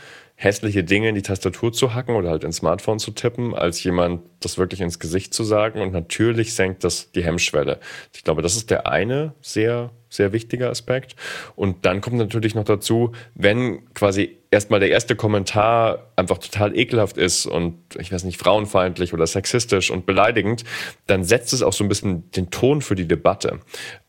hässliche 0.40 0.82
Dinge 0.82 1.10
in 1.10 1.14
die 1.14 1.20
Tastatur 1.20 1.70
zu 1.70 1.92
hacken 1.92 2.16
oder 2.16 2.30
halt 2.30 2.44
ins 2.44 2.56
Smartphone 2.56 2.98
zu 2.98 3.10
tippen, 3.10 3.54
als 3.54 3.84
jemand 3.84 4.22
das 4.40 4.56
wirklich 4.56 4.80
ins 4.80 4.98
Gesicht 4.98 5.34
zu 5.34 5.44
sagen. 5.44 5.82
Und 5.82 5.92
natürlich 5.92 6.54
senkt 6.54 6.82
das 6.82 7.12
die 7.12 7.22
Hemmschwelle. 7.22 7.78
Ich 8.14 8.24
glaube, 8.24 8.40
das 8.40 8.56
ist 8.56 8.70
der 8.70 8.86
eine 8.86 9.34
sehr, 9.42 9.90
sehr 10.08 10.32
wichtiger 10.32 10.70
Aspekt. 10.70 11.14
Und 11.56 11.84
dann 11.84 12.00
kommt 12.00 12.16
natürlich 12.16 12.54
noch 12.54 12.64
dazu, 12.64 13.12
wenn 13.34 13.92
quasi 13.92 14.38
erstmal 14.50 14.80
der 14.80 14.88
erste 14.88 15.14
Kommentar 15.14 16.10
einfach 16.16 16.38
total 16.38 16.74
ekelhaft 16.74 17.18
ist 17.18 17.44
und 17.44 17.76
ich 17.98 18.10
weiß 18.10 18.24
nicht, 18.24 18.40
frauenfeindlich 18.40 19.12
oder 19.12 19.26
sexistisch 19.26 19.90
und 19.90 20.06
beleidigend, 20.06 20.64
dann 21.06 21.22
setzt 21.22 21.52
es 21.52 21.62
auch 21.62 21.74
so 21.74 21.84
ein 21.84 21.88
bisschen 21.88 22.30
den 22.30 22.48
Ton 22.48 22.80
für 22.80 22.94
die 22.94 23.06
Debatte. 23.06 23.60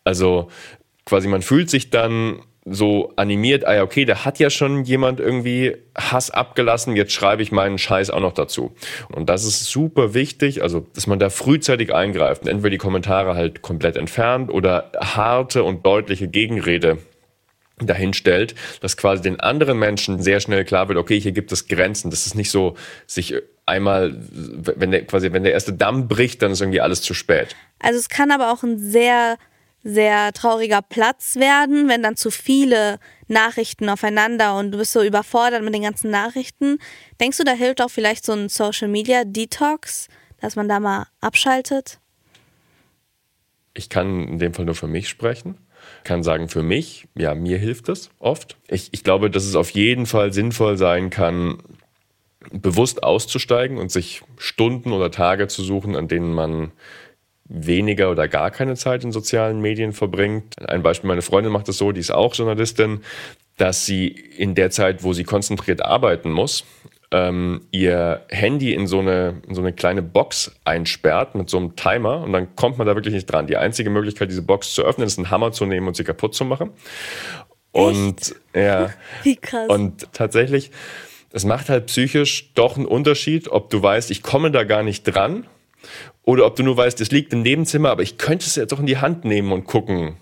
Also 0.05 0.47
quasi 1.03 1.27
man 1.27 1.41
fühlt 1.41 1.69
sich 1.69 1.89
dann 1.89 2.41
so 2.63 3.11
animiert, 3.15 3.65
ah 3.65 3.73
ja, 3.73 3.83
okay, 3.83 4.05
da 4.05 4.23
hat 4.23 4.37
ja 4.37 4.51
schon 4.51 4.83
jemand 4.83 5.19
irgendwie 5.19 5.77
Hass 5.95 6.29
abgelassen, 6.29 6.95
jetzt 6.95 7.11
schreibe 7.11 7.41
ich 7.41 7.51
meinen 7.51 7.79
Scheiß 7.79 8.11
auch 8.11 8.19
noch 8.19 8.33
dazu. 8.33 8.73
Und 9.09 9.29
das 9.29 9.45
ist 9.45 9.65
super 9.65 10.13
wichtig, 10.13 10.61
also 10.61 10.85
dass 10.93 11.07
man 11.07 11.17
da 11.17 11.31
frühzeitig 11.31 11.93
eingreift 11.93 12.43
und 12.43 12.49
entweder 12.49 12.69
die 12.69 12.77
Kommentare 12.77 13.33
halt 13.33 13.63
komplett 13.63 13.97
entfernt 13.97 14.51
oder 14.51 14.91
harte 14.99 15.63
und 15.63 15.85
deutliche 15.85 16.27
Gegenrede 16.27 16.99
dahin 17.79 18.13
stellt, 18.13 18.53
dass 18.81 18.95
quasi 18.95 19.23
den 19.23 19.39
anderen 19.39 19.79
Menschen 19.79 20.21
sehr 20.21 20.39
schnell 20.39 20.63
klar 20.63 20.87
wird, 20.87 20.99
okay, 20.99 21.19
hier 21.19 21.31
gibt 21.31 21.51
es 21.51 21.67
Grenzen. 21.67 22.11
Das 22.11 22.27
ist 22.27 22.35
nicht 22.35 22.51
so, 22.51 22.75
sich 23.07 23.33
einmal, 23.65 24.15
wenn 24.19 24.91
der, 24.91 25.05
quasi, 25.05 25.31
wenn 25.33 25.43
der 25.43 25.53
erste 25.53 25.73
Damm 25.73 26.07
bricht, 26.07 26.41
dann 26.43 26.51
ist 26.51 26.61
irgendwie 26.61 26.81
alles 26.81 27.01
zu 27.01 27.15
spät. 27.15 27.55
Also 27.79 27.97
es 27.97 28.09
kann 28.09 28.29
aber 28.29 28.51
auch 28.51 28.61
ein 28.61 28.77
sehr 28.77 29.37
sehr 29.83 30.31
trauriger 30.33 30.81
Platz 30.81 31.35
werden, 31.37 31.89
wenn 31.89 32.03
dann 32.03 32.15
zu 32.15 32.29
viele 32.29 32.99
Nachrichten 33.27 33.89
aufeinander 33.89 34.57
und 34.57 34.71
du 34.71 34.77
bist 34.77 34.91
so 34.91 35.01
überfordert 35.01 35.63
mit 35.63 35.73
den 35.73 35.83
ganzen 35.83 36.11
Nachrichten. 36.11 36.77
Denkst 37.19 37.37
du, 37.37 37.43
da 37.43 37.53
hilft 37.53 37.81
auch 37.81 37.89
vielleicht 37.89 38.25
so 38.25 38.33
ein 38.33 38.49
Social 38.49 38.87
Media 38.87 39.23
Detox, 39.25 40.07
dass 40.39 40.55
man 40.55 40.67
da 40.67 40.79
mal 40.79 41.07
abschaltet? 41.19 41.99
Ich 43.73 43.89
kann 43.89 44.27
in 44.27 44.39
dem 44.39 44.53
Fall 44.53 44.65
nur 44.65 44.75
für 44.75 44.87
mich 44.87 45.09
sprechen. 45.09 45.57
Kann 46.03 46.21
sagen, 46.21 46.47
für 46.47 46.61
mich, 46.61 47.07
ja, 47.15 47.33
mir 47.33 47.57
hilft 47.57 47.89
es 47.89 48.11
oft. 48.19 48.57
Ich, 48.67 48.89
ich 48.91 49.03
glaube, 49.03 49.31
dass 49.31 49.45
es 49.45 49.55
auf 49.55 49.71
jeden 49.71 50.05
Fall 50.05 50.31
sinnvoll 50.31 50.77
sein 50.77 51.09
kann, 51.09 51.57
bewusst 52.51 53.03
auszusteigen 53.03 53.77
und 53.77 53.91
sich 53.91 54.21
Stunden 54.37 54.91
oder 54.91 55.11
Tage 55.11 55.47
zu 55.47 55.63
suchen, 55.63 55.95
an 55.95 56.07
denen 56.07 56.33
man 56.33 56.71
weniger 57.53 58.09
oder 58.09 58.27
gar 58.27 58.49
keine 58.49 58.75
Zeit 58.75 59.03
in 59.03 59.11
sozialen 59.11 59.59
Medien 59.59 59.91
verbringt. 59.91 60.55
Ein 60.67 60.83
Beispiel, 60.83 61.09
meine 61.09 61.21
Freundin 61.21 61.51
macht 61.51 61.67
es 61.67 61.77
so, 61.77 61.91
die 61.91 61.99
ist 61.99 62.11
auch 62.11 62.33
Journalistin, 62.33 63.01
dass 63.57 63.85
sie 63.85 64.07
in 64.07 64.55
der 64.55 64.71
Zeit, 64.71 65.03
wo 65.03 65.11
sie 65.11 65.25
konzentriert 65.25 65.83
arbeiten 65.83 66.31
muss, 66.31 66.63
ähm, 67.11 67.67
ihr 67.71 68.25
Handy 68.29 68.73
in 68.73 68.87
so, 68.87 68.99
eine, 68.99 69.41
in 69.47 69.53
so 69.53 69.61
eine 69.61 69.73
kleine 69.73 70.01
Box 70.01 70.55
einsperrt 70.63 71.35
mit 71.35 71.49
so 71.49 71.57
einem 71.57 71.75
Timer 71.75 72.21
und 72.21 72.31
dann 72.31 72.55
kommt 72.55 72.77
man 72.77 72.87
da 72.87 72.95
wirklich 72.95 73.13
nicht 73.13 73.25
dran. 73.25 73.47
Die 73.47 73.57
einzige 73.57 73.89
Möglichkeit, 73.89 74.29
diese 74.29 74.43
Box 74.43 74.73
zu 74.73 74.83
öffnen, 74.83 75.05
ist 75.05 75.17
einen 75.17 75.29
Hammer 75.29 75.51
zu 75.51 75.65
nehmen 75.65 75.89
und 75.89 75.97
sie 75.97 76.05
kaputt 76.05 76.33
zu 76.33 76.45
machen. 76.45 76.71
Und 77.71 78.21
Echt? 78.21 78.35
ja. 78.55 78.91
Wie 79.23 79.35
krass. 79.35 79.67
Und 79.67 80.13
tatsächlich, 80.13 80.71
es 81.33 81.43
macht 81.43 81.67
halt 81.67 81.87
psychisch 81.87 82.53
doch 82.53 82.77
einen 82.77 82.85
Unterschied, 82.85 83.49
ob 83.49 83.69
du 83.69 83.83
weißt, 83.83 84.09
ich 84.09 84.23
komme 84.23 84.51
da 84.51 84.63
gar 84.63 84.83
nicht 84.83 85.03
dran 85.03 85.45
oder 86.23 86.45
ob 86.45 86.55
du 86.55 86.63
nur 86.63 86.77
weißt, 86.77 87.01
es 87.01 87.11
liegt 87.11 87.33
im 87.33 87.41
Nebenzimmer, 87.41 87.89
aber 87.89 88.03
ich 88.03 88.17
könnte 88.17 88.45
es 88.45 88.55
jetzt 88.55 88.71
doch 88.71 88.79
in 88.79 88.85
die 88.85 88.97
Hand 88.97 89.25
nehmen 89.25 89.51
und 89.51 89.65
gucken, 89.65 90.15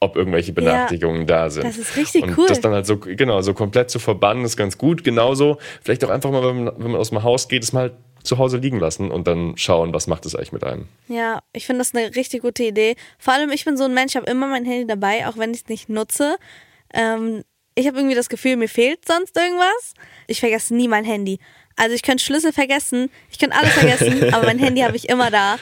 ob 0.00 0.16
irgendwelche 0.16 0.52
Benachrichtigungen 0.52 1.22
ja, 1.22 1.26
da 1.26 1.50
sind. 1.50 1.64
Das 1.64 1.76
ist 1.76 1.96
richtig 1.96 2.22
und 2.22 2.38
cool. 2.38 2.46
Das 2.46 2.60
dann 2.60 2.72
halt 2.72 2.86
so, 2.86 2.98
genau, 2.98 3.40
so 3.40 3.52
komplett 3.52 3.90
zu 3.90 3.98
verbannen, 3.98 4.44
ist 4.44 4.56
ganz 4.56 4.78
gut. 4.78 5.02
Genauso, 5.02 5.58
vielleicht 5.82 6.04
auch 6.04 6.10
einfach 6.10 6.30
mal, 6.30 6.42
wenn 6.44 6.64
man, 6.64 6.74
wenn 6.78 6.90
man 6.92 7.00
aus 7.00 7.10
dem 7.10 7.22
Haus 7.22 7.48
geht, 7.48 7.64
es 7.64 7.72
mal 7.72 7.96
zu 8.22 8.38
Hause 8.38 8.58
liegen 8.58 8.78
lassen 8.78 9.10
und 9.10 9.26
dann 9.26 9.56
schauen, 9.56 9.92
was 9.92 10.06
macht 10.06 10.26
es 10.26 10.34
eigentlich 10.34 10.52
mit 10.52 10.64
einem. 10.64 10.86
Ja, 11.08 11.40
ich 11.52 11.66
finde 11.66 11.80
das 11.80 11.94
eine 11.94 12.14
richtig 12.14 12.42
gute 12.42 12.62
Idee. 12.62 12.94
Vor 13.18 13.34
allem, 13.34 13.50
ich 13.50 13.64
bin 13.64 13.76
so 13.76 13.84
ein 13.84 13.94
Mensch, 13.94 14.12
ich 14.12 14.16
habe 14.16 14.30
immer 14.30 14.46
mein 14.46 14.64
Handy 14.64 14.86
dabei, 14.86 15.26
auch 15.26 15.36
wenn 15.36 15.52
ich 15.52 15.62
es 15.62 15.68
nicht 15.68 15.88
nutze. 15.88 16.36
Ähm, 16.92 17.42
ich 17.74 17.86
habe 17.86 17.98
irgendwie 17.98 18.16
das 18.16 18.28
Gefühl, 18.28 18.56
mir 18.56 18.68
fehlt 18.68 19.06
sonst 19.06 19.36
irgendwas. 19.36 19.94
Ich 20.26 20.40
vergesse 20.40 20.74
nie 20.74 20.88
mein 20.88 21.04
Handy. 21.04 21.38
Also 21.78 21.94
ich 21.94 22.02
könnte 22.02 22.22
Schlüssel 22.22 22.52
vergessen, 22.52 23.08
ich 23.30 23.38
könnte 23.38 23.56
alles 23.56 23.72
vergessen, 23.72 24.34
aber 24.34 24.44
mein 24.46 24.58
Handy 24.58 24.82
habe 24.82 24.96
ich 24.96 25.08
immer 25.08 25.30
da. 25.30 25.58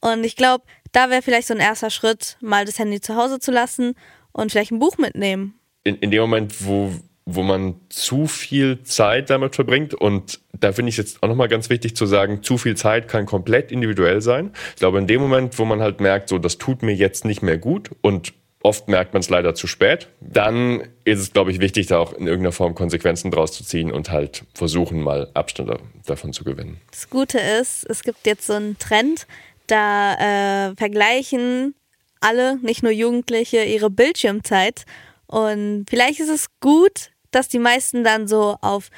Und 0.00 0.24
ich 0.24 0.34
glaube, 0.34 0.64
da 0.92 1.10
wäre 1.10 1.22
vielleicht 1.22 1.46
so 1.46 1.54
ein 1.54 1.60
erster 1.60 1.90
Schritt, 1.90 2.38
mal 2.40 2.64
das 2.64 2.78
Handy 2.78 3.00
zu 3.00 3.16
Hause 3.16 3.38
zu 3.38 3.50
lassen 3.50 3.94
und 4.32 4.50
vielleicht 4.50 4.72
ein 4.72 4.78
Buch 4.78 4.96
mitnehmen. 4.96 5.54
In, 5.84 5.96
in 5.96 6.10
dem 6.10 6.22
Moment, 6.22 6.64
wo, 6.64 6.92
wo 7.26 7.42
man 7.42 7.76
zu 7.90 8.26
viel 8.26 8.82
Zeit 8.82 9.28
damit 9.28 9.56
verbringt 9.56 9.92
und 9.92 10.40
da 10.58 10.72
finde 10.72 10.88
ich 10.88 10.98
es 10.98 11.10
jetzt 11.10 11.22
auch 11.22 11.28
nochmal 11.28 11.48
ganz 11.48 11.68
wichtig 11.68 11.94
zu 11.94 12.06
sagen, 12.06 12.42
zu 12.42 12.56
viel 12.56 12.76
Zeit 12.76 13.06
kann 13.06 13.26
komplett 13.26 13.70
individuell 13.70 14.22
sein. 14.22 14.52
Ich 14.70 14.76
glaube, 14.76 14.98
in 14.98 15.06
dem 15.06 15.20
Moment, 15.20 15.58
wo 15.58 15.66
man 15.66 15.80
halt 15.80 16.00
merkt, 16.00 16.30
so, 16.30 16.38
das 16.38 16.56
tut 16.56 16.82
mir 16.82 16.94
jetzt 16.94 17.26
nicht 17.26 17.42
mehr 17.42 17.58
gut 17.58 17.90
und 18.00 18.32
Oft 18.62 18.88
merkt 18.88 19.12
man 19.12 19.20
es 19.20 19.30
leider 19.30 19.54
zu 19.54 19.66
spät. 19.66 20.08
Dann 20.20 20.82
ist 21.04 21.20
es, 21.20 21.32
glaube 21.32 21.52
ich, 21.52 21.60
wichtig, 21.60 21.86
da 21.86 21.98
auch 21.98 22.12
in 22.12 22.26
irgendeiner 22.26 22.52
Form 22.52 22.74
Konsequenzen 22.74 23.30
draus 23.30 23.52
zu 23.52 23.64
ziehen 23.64 23.92
und 23.92 24.10
halt 24.10 24.44
versuchen, 24.54 25.00
mal 25.00 25.30
Abstand 25.34 25.70
davon 26.06 26.32
zu 26.32 26.42
gewinnen. 26.42 26.80
Das 26.90 27.08
Gute 27.08 27.38
ist, 27.38 27.86
es 27.88 28.02
gibt 28.02 28.26
jetzt 28.26 28.46
so 28.46 28.54
einen 28.54 28.76
Trend, 28.78 29.26
da 29.68 30.70
äh, 30.70 30.76
vergleichen 30.76 31.74
alle, 32.20 32.58
nicht 32.58 32.82
nur 32.82 32.90
Jugendliche, 32.90 33.62
ihre 33.62 33.90
Bildschirmzeit. 33.90 34.84
Und 35.26 35.86
vielleicht 35.88 36.18
ist 36.18 36.30
es 36.30 36.46
gut, 36.60 37.10
dass 37.30 37.48
die 37.48 37.58
meisten 37.58 38.02
dann 38.02 38.26
so 38.26 38.56
auf, 38.60 38.88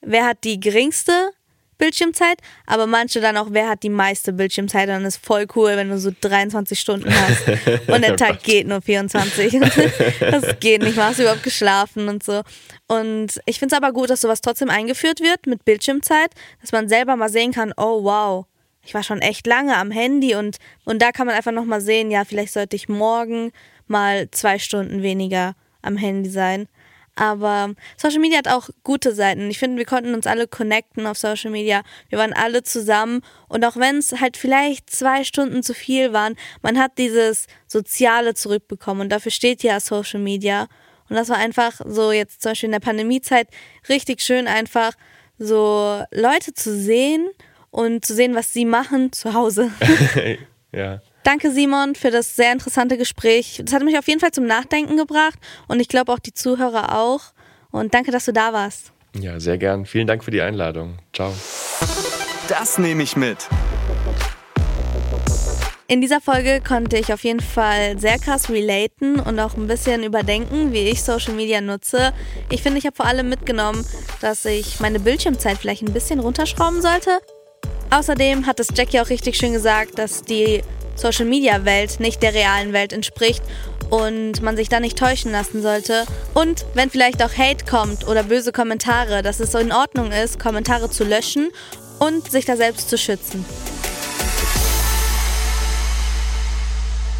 wer 0.00 0.24
hat 0.26 0.44
die 0.44 0.58
geringste 0.58 1.30
Bildschirmzeit, 1.84 2.38
aber 2.64 2.86
manche 2.86 3.20
dann 3.20 3.36
auch, 3.36 3.48
wer 3.50 3.68
hat 3.68 3.82
die 3.82 3.90
meiste 3.90 4.32
Bildschirmzeit, 4.32 4.88
dann 4.88 5.04
ist 5.04 5.18
voll 5.22 5.46
cool, 5.54 5.72
wenn 5.76 5.90
du 5.90 5.98
so 5.98 6.10
23 6.18 6.80
Stunden 6.80 7.12
hast 7.12 7.46
und 7.88 8.02
der 8.02 8.16
Tag 8.16 8.42
geht 8.42 8.66
nur 8.66 8.80
24. 8.80 9.60
das 10.20 10.58
geht 10.60 10.82
nicht, 10.82 10.96
hast 10.96 11.18
du 11.18 11.24
überhaupt 11.24 11.42
geschlafen 11.42 12.08
und 12.08 12.22
so. 12.22 12.40
Und 12.88 13.38
ich 13.44 13.58
finde 13.58 13.74
es 13.74 13.82
aber 13.82 13.92
gut, 13.92 14.08
dass 14.08 14.22
sowas 14.22 14.40
trotzdem 14.40 14.70
eingeführt 14.70 15.20
wird 15.20 15.46
mit 15.46 15.66
Bildschirmzeit, 15.66 16.30
dass 16.62 16.72
man 16.72 16.88
selber 16.88 17.16
mal 17.16 17.28
sehen 17.28 17.52
kann, 17.52 17.74
oh 17.76 18.02
wow, 18.02 18.46
ich 18.82 18.94
war 18.94 19.02
schon 19.02 19.20
echt 19.20 19.46
lange 19.46 19.76
am 19.76 19.90
Handy 19.90 20.34
und, 20.34 20.56
und 20.84 21.02
da 21.02 21.12
kann 21.12 21.26
man 21.26 21.36
einfach 21.36 21.52
nochmal 21.52 21.82
sehen, 21.82 22.10
ja, 22.10 22.24
vielleicht 22.24 22.54
sollte 22.54 22.76
ich 22.76 22.88
morgen 22.88 23.52
mal 23.86 24.30
zwei 24.30 24.58
Stunden 24.58 25.02
weniger 25.02 25.54
am 25.82 25.98
Handy 25.98 26.30
sein. 26.30 26.66
Aber 27.16 27.74
Social 27.96 28.18
Media 28.18 28.38
hat 28.38 28.48
auch 28.48 28.68
gute 28.82 29.14
Seiten. 29.14 29.48
Ich 29.50 29.58
finde, 29.58 29.78
wir 29.78 29.84
konnten 29.84 30.14
uns 30.14 30.26
alle 30.26 30.48
connecten 30.48 31.06
auf 31.06 31.16
Social 31.16 31.50
Media. 31.50 31.82
Wir 32.08 32.18
waren 32.18 32.32
alle 32.32 32.62
zusammen. 32.62 33.20
Und 33.48 33.64
auch 33.64 33.76
wenn 33.76 33.98
es 33.98 34.20
halt 34.20 34.36
vielleicht 34.36 34.90
zwei 34.90 35.22
Stunden 35.22 35.62
zu 35.62 35.74
viel 35.74 36.12
waren, 36.12 36.34
man 36.62 36.78
hat 36.78 36.98
dieses 36.98 37.46
Soziale 37.66 38.34
zurückbekommen. 38.34 39.02
Und 39.02 39.10
dafür 39.10 39.30
steht 39.30 39.62
ja 39.62 39.78
Social 39.78 40.20
Media. 40.20 40.66
Und 41.08 41.16
das 41.16 41.28
war 41.28 41.36
einfach 41.36 41.80
so 41.84 42.10
jetzt 42.10 42.42
zum 42.42 42.50
Beispiel 42.50 42.68
in 42.68 42.72
der 42.72 42.80
Pandemiezeit 42.80 43.48
richtig 43.88 44.20
schön, 44.20 44.48
einfach 44.48 44.92
so 45.38 46.02
Leute 46.10 46.54
zu 46.54 46.74
sehen 46.74 47.28
und 47.70 48.04
zu 48.04 48.14
sehen, 48.14 48.34
was 48.34 48.52
sie 48.52 48.64
machen 48.64 49.12
zu 49.12 49.34
Hause. 49.34 49.70
ja. 50.72 51.00
Danke, 51.24 51.50
Simon, 51.50 51.94
für 51.94 52.10
das 52.10 52.36
sehr 52.36 52.52
interessante 52.52 52.98
Gespräch. 52.98 53.62
Das 53.64 53.74
hat 53.74 53.82
mich 53.82 53.98
auf 53.98 54.06
jeden 54.06 54.20
Fall 54.20 54.30
zum 54.30 54.44
Nachdenken 54.44 54.98
gebracht 54.98 55.38
und 55.68 55.80
ich 55.80 55.88
glaube 55.88 56.12
auch 56.12 56.18
die 56.18 56.34
Zuhörer 56.34 56.98
auch. 56.98 57.32
Und 57.70 57.94
danke, 57.94 58.10
dass 58.10 58.26
du 58.26 58.32
da 58.32 58.52
warst. 58.52 58.92
Ja, 59.18 59.40
sehr 59.40 59.56
gern. 59.56 59.86
Vielen 59.86 60.06
Dank 60.06 60.22
für 60.22 60.30
die 60.30 60.42
Einladung. 60.42 60.98
Ciao. 61.14 61.32
Das 62.48 62.78
nehme 62.78 63.02
ich 63.02 63.16
mit. 63.16 63.48
In 65.86 66.02
dieser 66.02 66.20
Folge 66.20 66.60
konnte 66.66 66.98
ich 66.98 67.12
auf 67.12 67.24
jeden 67.24 67.40
Fall 67.40 67.98
sehr 67.98 68.18
krass 68.18 68.50
relaten 68.50 69.18
und 69.18 69.40
auch 69.40 69.56
ein 69.56 69.66
bisschen 69.66 70.02
überdenken, 70.02 70.72
wie 70.72 70.88
ich 70.90 71.02
Social 71.02 71.34
Media 71.34 71.60
nutze. 71.60 72.12
Ich 72.50 72.62
finde, 72.62 72.78
ich 72.78 72.86
habe 72.86 72.96
vor 72.96 73.06
allem 73.06 73.30
mitgenommen, 73.30 73.84
dass 74.20 74.44
ich 74.44 74.78
meine 74.80 75.00
Bildschirmzeit 75.00 75.56
vielleicht 75.56 75.82
ein 75.82 75.92
bisschen 75.92 76.20
runterschrauben 76.20 76.82
sollte. 76.82 77.18
Außerdem 77.90 78.46
hat 78.46 78.60
es 78.60 78.68
Jackie 78.74 79.00
auch 79.00 79.08
richtig 79.08 79.36
schön 79.36 79.52
gesagt, 79.52 79.98
dass 79.98 80.22
die 80.22 80.62
Social 80.94 81.26
Media 81.26 81.64
Welt 81.64 82.00
nicht 82.00 82.22
der 82.22 82.34
realen 82.34 82.72
Welt 82.72 82.92
entspricht 82.92 83.42
und 83.90 84.42
man 84.42 84.56
sich 84.56 84.68
da 84.68 84.80
nicht 84.80 84.98
täuschen 84.98 85.32
lassen 85.32 85.62
sollte. 85.62 86.04
Und 86.34 86.64
wenn 86.74 86.90
vielleicht 86.90 87.22
auch 87.22 87.36
Hate 87.36 87.64
kommt 87.64 88.06
oder 88.06 88.22
böse 88.22 88.52
Kommentare, 88.52 89.22
dass 89.22 89.40
es 89.40 89.52
so 89.52 89.58
in 89.58 89.72
Ordnung 89.72 90.10
ist, 90.12 90.38
Kommentare 90.38 90.90
zu 90.90 91.04
löschen 91.04 91.50
und 91.98 92.30
sich 92.30 92.44
da 92.44 92.56
selbst 92.56 92.88
zu 92.88 92.98
schützen. 92.98 93.44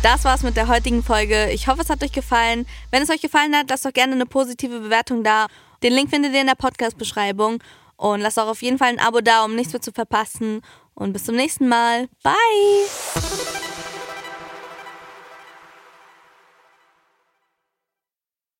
Das 0.02 0.24
war's 0.24 0.42
mit 0.42 0.56
der 0.56 0.68
heutigen 0.68 1.02
Folge. 1.02 1.50
Ich 1.50 1.66
hoffe, 1.66 1.80
es 1.80 1.88
hat 1.88 2.02
euch 2.02 2.12
gefallen. 2.12 2.66
Wenn 2.90 3.02
es 3.02 3.08
euch 3.08 3.22
gefallen 3.22 3.56
hat, 3.56 3.70
lasst 3.70 3.87
doch 3.87 3.92
gerne 3.92 4.12
eine 4.12 4.26
positive 4.26 4.80
Bewertung 4.80 5.24
da. 5.24 5.46
Den 5.82 5.94
Link 5.94 6.10
findet 6.10 6.34
ihr 6.34 6.42
in 6.42 6.46
der 6.46 6.56
Podcast-Beschreibung. 6.56 7.62
Und 7.96 8.20
lasst 8.20 8.38
auch 8.38 8.48
auf 8.48 8.60
jeden 8.60 8.76
Fall 8.76 8.88
ein 8.88 8.98
Abo 8.98 9.20
da, 9.20 9.44
um 9.44 9.54
nichts 9.54 9.72
mehr 9.72 9.80
zu 9.80 9.92
verpassen. 9.92 10.60
Und 10.94 11.12
bis 11.12 11.24
zum 11.24 11.37
nächsten 11.37 11.68
Mal. 11.68 12.09
Bye! 12.22 13.64